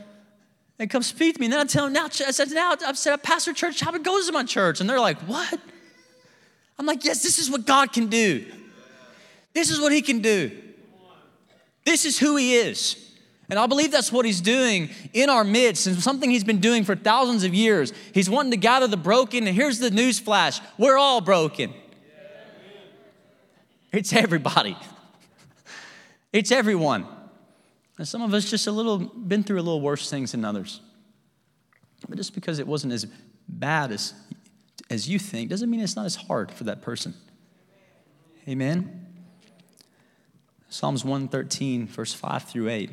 [0.84, 1.46] and come speak to me.
[1.46, 4.28] And then I tell him, now, I said, now I've said, pastor church, chaplain goes
[4.28, 4.82] to my church.
[4.82, 5.58] And they're like, what?
[6.78, 8.46] I'm like, yes, this is what God can do.
[9.54, 10.52] This is what he can do.
[11.86, 12.98] This is who he is.
[13.50, 16.84] And I believe that's what he's doing in our midst and something he's been doing
[16.84, 17.94] for thousands of years.
[18.14, 21.74] He's wanting to gather the broken, and here's the news flash we're all broken.
[23.94, 24.76] It's everybody,
[26.34, 27.06] it's everyone.
[27.98, 30.82] And some of us just a little been through a little worse things than others.
[32.08, 33.06] But just because it wasn't as
[33.48, 34.14] bad as,
[34.90, 37.14] as you think doesn't mean it's not as hard for that person.
[38.48, 39.08] Amen.
[40.70, 42.90] Psalms 113, verse 5 through 8.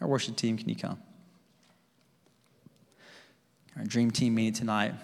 [0.00, 0.98] Our worship team, can you come?
[3.76, 4.94] Our dream team meeting tonight.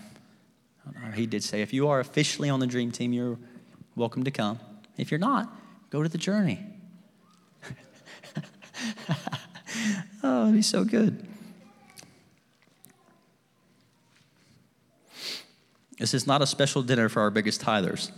[1.15, 3.39] He did say, if you are officially on the dream team, you're
[3.97, 4.61] welcome to come.
[4.97, 5.51] If you're not,
[5.91, 6.61] go to the journey.
[10.23, 11.27] oh, it'd be so good.
[15.99, 18.11] This is not a special dinner for our biggest tithers.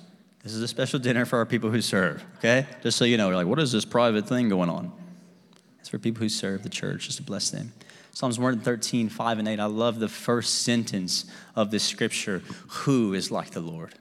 [0.43, 2.67] This is a special dinner for our people who serve, okay?
[2.83, 4.93] Just so you know, you're like, what is this private thing going on?
[5.81, 7.73] It's for people who serve the church, just to bless them.
[8.13, 9.59] Psalms 113, 5 and 8.
[9.59, 13.95] I love the first sentence of this scripture Who is like the Lord?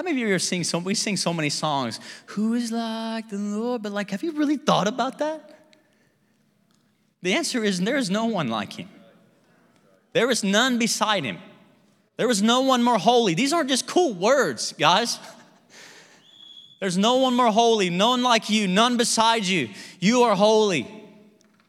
[0.00, 3.28] How many of you are singing so we sing so many songs, Who is like
[3.28, 3.82] the Lord?
[3.82, 5.58] But like, have you really thought about that?
[7.20, 8.88] The answer is there is no one like him.
[10.14, 11.36] There is none beside him.
[12.16, 13.34] There was no one more holy.
[13.34, 15.18] These aren't just cool words, guys.
[16.80, 19.68] There's no one more holy, none like you, none beside you.
[19.98, 20.88] You are holy.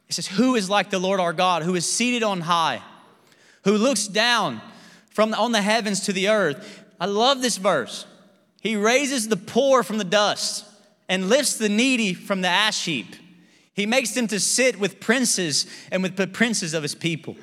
[0.07, 2.81] It says, Who is like the Lord our God, who is seated on high,
[3.65, 4.61] who looks down
[5.09, 6.85] from on the heavens to the earth?
[6.97, 8.05] I love this verse.
[8.61, 10.65] He raises the poor from the dust
[11.09, 13.07] and lifts the needy from the ash heap.
[13.73, 17.35] He makes them to sit with princes and with the princes of his people.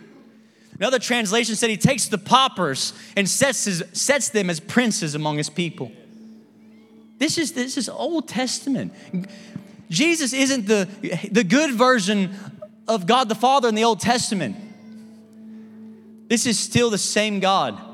[0.78, 5.36] Another translation said he takes the paupers and sets, his, sets them as princes among
[5.36, 5.90] his people.
[7.18, 8.92] This is this is Old Testament.
[9.90, 10.88] Jesus isn't the,
[11.32, 12.32] the good version
[12.86, 14.56] of God the Father in the Old Testament.
[16.28, 17.87] This is still the same God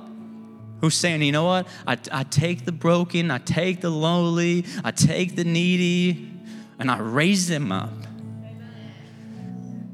[0.81, 1.67] who's saying, you know what?
[1.87, 6.31] I, I take the broken, I take the lowly, I take the needy,
[6.79, 7.93] and I raise them up.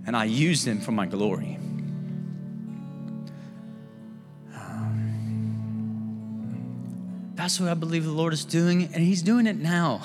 [0.06, 1.56] And I use them for my glory.
[4.52, 5.02] Um,
[7.36, 10.02] that's what I believe the Lord is doing, and He's doing it now.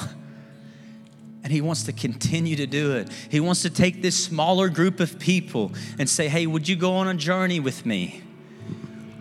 [1.43, 3.09] And He wants to continue to do it.
[3.31, 6.93] He wants to take this smaller group of people and say, Hey, would you go
[6.97, 8.24] on a journey with me?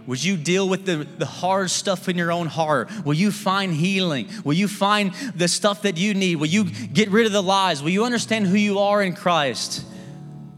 [0.06, 2.90] Would you deal with the, the hard stuff in your own heart?
[3.04, 4.28] Will you find healing?
[4.44, 6.36] Will you find the stuff that you need?
[6.36, 7.82] Will you get rid of the lies?
[7.82, 9.84] Will you understand who you are in Christ?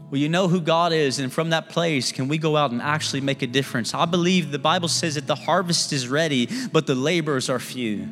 [0.09, 1.19] Will you know who God is?
[1.19, 3.93] And from that place, can we go out and actually make a difference?
[3.93, 8.07] I believe the Bible says that the harvest is ready, but the laborers are few.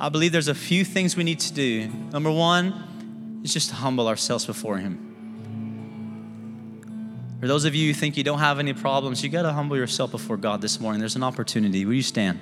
[0.00, 1.88] I believe there's a few things we need to do.
[2.12, 5.07] Number one is just to humble ourselves before Him.
[7.40, 9.76] For those of you who think you don't have any problems, you got to humble
[9.76, 10.98] yourself before God this morning.
[10.98, 11.84] There's an opportunity.
[11.84, 12.40] Will you stand?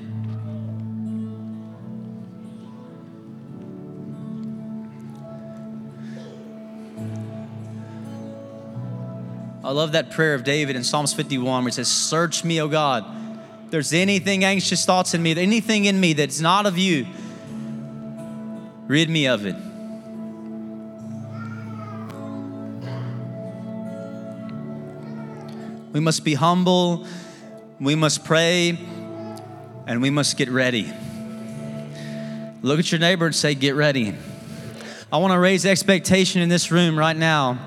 [9.63, 12.69] I love that prayer of David in Psalms 51 where it says, Search me, O
[12.69, 13.05] God.
[13.65, 17.07] If there's anything anxious thoughts in me, anything in me that's not of you,
[18.87, 19.57] rid me of it.
[25.97, 27.07] We must be humble,
[27.81, 28.79] we must pray,
[29.87, 30.93] and we must get ready.
[32.61, 34.15] Look at your neighbor and say, Get ready.
[35.11, 37.59] I want to raise expectation in this room right now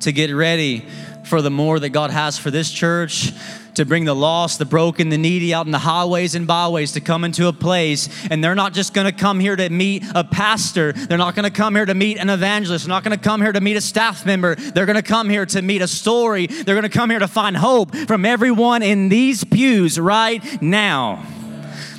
[0.00, 0.84] to get ready
[1.26, 3.32] for the more that God has for this church,
[3.74, 7.00] to bring the lost, the broken, the needy out in the highways and byways to
[7.00, 8.08] come into a place.
[8.30, 11.74] And they're not just gonna come here to meet a pastor, they're not gonna come
[11.74, 14.54] here to meet an evangelist, they're not gonna come here to meet a staff member,
[14.54, 17.94] they're gonna come here to meet a story, they're gonna come here to find hope
[17.94, 21.22] from everyone in these pews right now.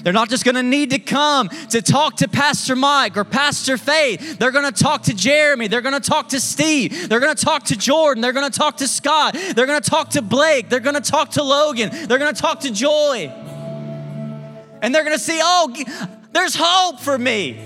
[0.07, 4.39] They're not just gonna need to come to talk to Pastor Mike or Pastor Faith.
[4.39, 5.67] They're gonna talk to Jeremy.
[5.67, 7.09] They're gonna talk to Steve.
[7.09, 8.21] They're gonna talk to Jordan.
[8.21, 9.33] They're gonna talk to Scott.
[9.33, 10.69] They're gonna talk to Blake.
[10.69, 11.89] They're gonna talk to Logan.
[12.07, 13.27] They're gonna talk to Joy.
[14.81, 15.75] And they're gonna see, oh,
[16.31, 17.61] there's hope for me.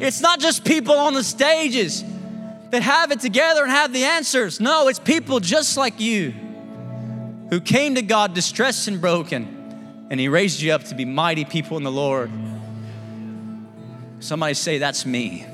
[0.00, 2.04] It's not just people on the stages
[2.68, 4.60] that have it together and have the answers.
[4.60, 6.34] No, it's people just like you
[7.48, 9.57] who came to God distressed and broken
[10.10, 12.30] and He raised you up to be mighty people in the Lord.
[14.20, 15.46] Somebody say, That's me.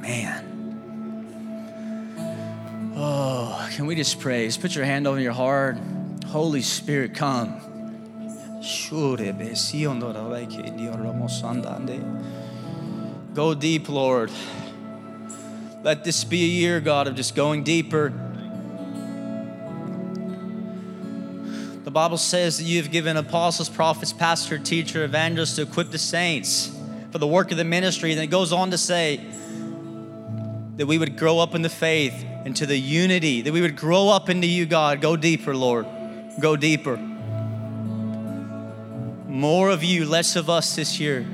[0.00, 0.44] Man.
[2.96, 4.56] Oh, can we just praise?
[4.56, 5.78] Put your hand over your heart.
[6.26, 7.60] Holy Spirit, come.
[13.34, 14.30] Go deep, Lord.
[15.82, 18.12] Let this be a year, God, of just going deeper
[21.94, 26.76] Bible says that you have given apostles, prophets, pastor, teacher, evangelists to equip the saints
[27.12, 28.10] for the work of the ministry.
[28.10, 29.24] And it goes on to say
[30.76, 34.08] that we would grow up in the faith into the unity, that we would grow
[34.08, 35.00] up into you, God.
[35.00, 35.86] Go deeper, Lord.
[36.40, 36.96] Go deeper.
[39.28, 41.24] More of you, less of us this year.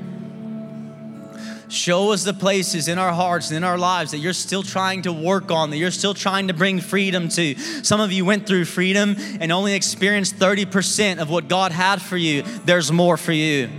[1.71, 5.03] Show us the places in our hearts and in our lives that you're still trying
[5.03, 7.55] to work on, that you're still trying to bring freedom to.
[7.81, 12.17] Some of you went through freedom and only experienced 30% of what God had for
[12.17, 12.41] you.
[12.65, 13.69] There's more for you.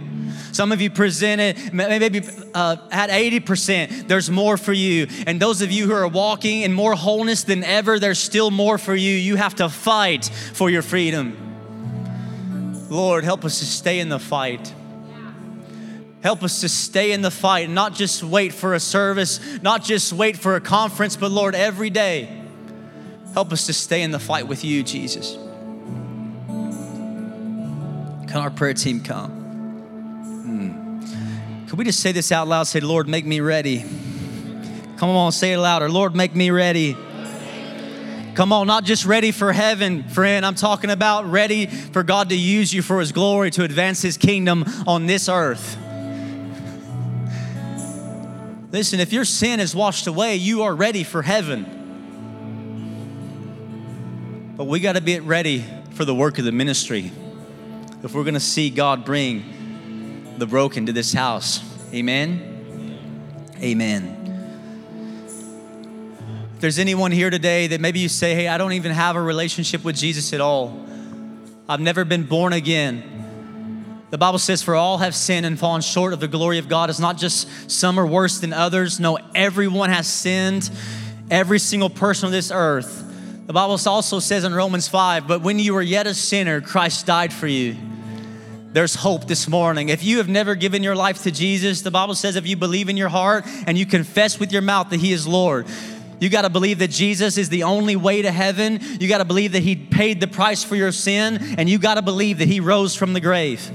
[0.52, 2.22] Some of you presented, maybe
[2.54, 5.06] uh, at 80%, there's more for you.
[5.26, 8.78] And those of you who are walking in more wholeness than ever, there's still more
[8.78, 9.14] for you.
[9.14, 11.36] You have to fight for your freedom.
[12.88, 14.72] Lord, help us to stay in the fight.
[16.22, 20.12] Help us to stay in the fight, not just wait for a service, not just
[20.12, 22.28] wait for a conference, but Lord, every day,
[23.34, 25.36] help us to stay in the fight with you, Jesus.
[28.28, 29.30] Can our prayer team come?
[30.42, 31.66] Hmm.
[31.68, 32.64] Can we just say this out loud?
[32.64, 33.84] Say, Lord, make me ready.
[34.98, 35.88] Come on, say it louder.
[35.90, 36.96] Lord, make me ready.
[38.34, 40.46] Come on, not just ready for heaven, friend.
[40.46, 44.16] I'm talking about ready for God to use you for His glory to advance His
[44.16, 45.76] kingdom on this earth.
[48.72, 51.66] Listen, if your sin is washed away, you are ready for heaven.
[54.56, 57.12] But we got to be ready for the work of the ministry
[58.02, 61.62] if we're going to see God bring the broken to this house.
[61.92, 63.50] Amen.
[63.60, 64.18] Amen.
[66.54, 69.22] If there's anyone here today that maybe you say, hey, I don't even have a
[69.22, 70.86] relationship with Jesus at all,
[71.68, 73.11] I've never been born again.
[74.12, 76.90] The Bible says, For all have sinned and fallen short of the glory of God.
[76.90, 79.00] It's not just some are worse than others.
[79.00, 80.68] No, everyone has sinned.
[81.30, 83.02] Every single person on this earth.
[83.46, 87.06] The Bible also says in Romans 5, But when you were yet a sinner, Christ
[87.06, 87.74] died for you.
[88.74, 89.88] There's hope this morning.
[89.88, 92.90] If you have never given your life to Jesus, the Bible says if you believe
[92.90, 95.66] in your heart and you confess with your mouth that He is Lord,
[96.20, 98.78] you got to believe that Jesus is the only way to heaven.
[99.00, 101.94] You got to believe that He paid the price for your sin, and you got
[101.94, 103.70] to believe that He rose from the grave.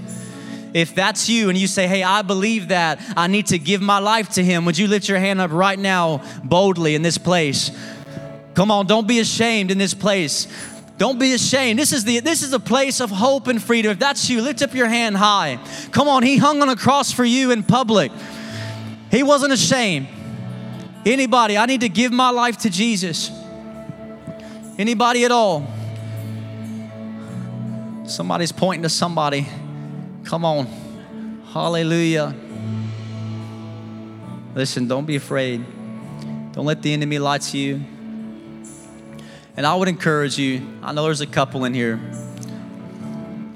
[0.74, 3.99] If that's you and you say, Hey, I believe that, I need to give my
[3.99, 7.72] life to Him, would you lift your hand up right now boldly in this place?
[8.53, 10.47] Come on, don't be ashamed in this place.
[10.97, 11.78] Don't be ashamed.
[11.78, 13.91] This is the this is a place of hope and freedom.
[13.91, 15.59] If that's you, lift up your hand high.
[15.91, 18.11] Come on, he hung on a cross for you in public.
[19.11, 20.07] He wasn't ashamed.
[21.05, 23.32] Anybody, I need to give my life to Jesus.
[24.78, 25.68] Anybody at all?
[28.05, 29.47] Somebody's pointing to somebody.
[30.28, 30.65] Come on.
[31.53, 32.36] Hallelujah.
[34.53, 35.63] Listen, don't be afraid.
[36.51, 37.82] Don't let the enemy lie to you.
[39.55, 41.95] And I would encourage you, I know there's a couple in here.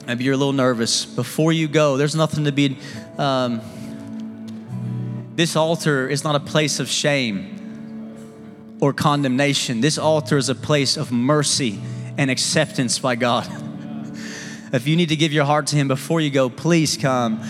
[0.08, 1.04] Maybe you're a little nervous.
[1.04, 2.78] Before you go, there's nothing to be.
[3.18, 3.60] Um,
[5.36, 9.82] this altar is not a place of shame or condemnation.
[9.82, 11.82] This altar is a place of mercy
[12.18, 13.46] and acceptance by God.
[14.74, 17.44] if you need to give your heart to Him before you go, please come.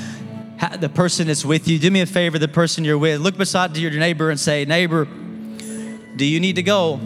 [0.79, 3.75] The person that's with you, do me a favor, the person you're with, look beside
[3.77, 5.05] your neighbor and say, Neighbor,
[6.15, 6.99] do you need to go?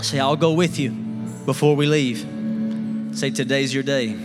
[0.00, 0.90] Say, I'll go with you
[1.44, 2.18] before we leave.
[3.16, 4.16] Say, today's your day.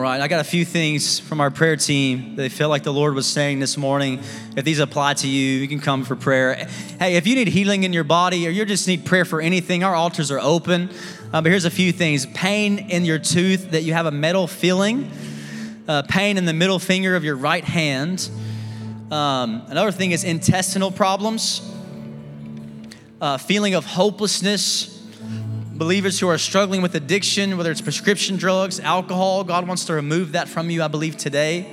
[0.00, 3.14] Right, I got a few things from our prayer team that feel like the Lord
[3.14, 4.20] was saying this morning.
[4.56, 6.54] If these apply to you, you can come for prayer.
[6.98, 9.84] Hey, if you need healing in your body or you just need prayer for anything,
[9.84, 10.90] our altars are open.
[11.32, 14.46] Uh, but here's a few things pain in your tooth, that you have a metal
[14.46, 15.10] feeling,
[15.88, 18.30] uh, pain in the middle finger of your right hand
[19.10, 21.68] um, another thing is intestinal problems,
[23.20, 24.99] uh, feeling of hopelessness.
[25.80, 30.32] Believers who are struggling with addiction, whether it's prescription drugs, alcohol, God wants to remove
[30.32, 31.66] that from you, I believe, today.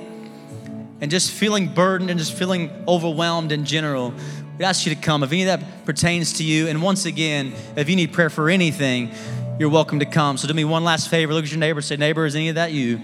[1.02, 4.14] And just feeling burdened and just feeling overwhelmed in general.
[4.58, 6.68] We ask you to come if any of that pertains to you.
[6.68, 9.10] And once again, if you need prayer for anything,
[9.58, 10.38] you're welcome to come.
[10.38, 11.34] So do me one last favor.
[11.34, 11.82] Look at your neighbor.
[11.82, 13.02] Say, neighbor, is any of that you?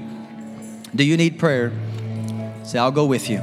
[0.94, 1.70] Do you need prayer?
[2.62, 3.42] Say, I'll go with you.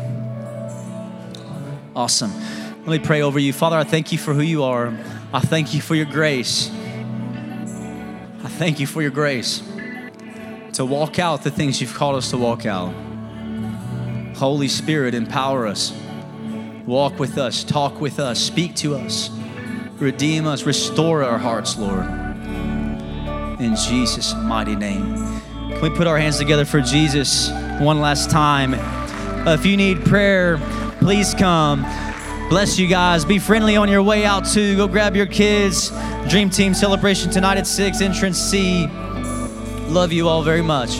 [1.95, 2.33] Awesome.
[2.33, 3.53] Let me pray over you.
[3.53, 4.87] Father, I thank you for who you are.
[5.31, 6.71] I thank you for your grace.
[8.57, 9.63] Thank you for your grace
[10.73, 12.93] to walk out the things you've called us to walk out.
[14.35, 15.93] Holy Spirit, empower us.
[16.85, 19.29] Walk with us, talk with us, speak to us,
[19.99, 22.05] redeem us, restore our hearts, Lord.
[23.59, 25.41] In Jesus' mighty name.
[25.69, 27.49] Can we put our hands together for Jesus
[27.79, 28.73] one last time?
[29.47, 30.57] If you need prayer,
[30.99, 31.85] please come.
[32.51, 33.23] Bless you guys.
[33.23, 34.75] Be friendly on your way out too.
[34.75, 35.89] Go grab your kids.
[36.27, 38.87] Dream Team celebration tonight at 6, entrance C.
[39.87, 40.99] Love you all very much.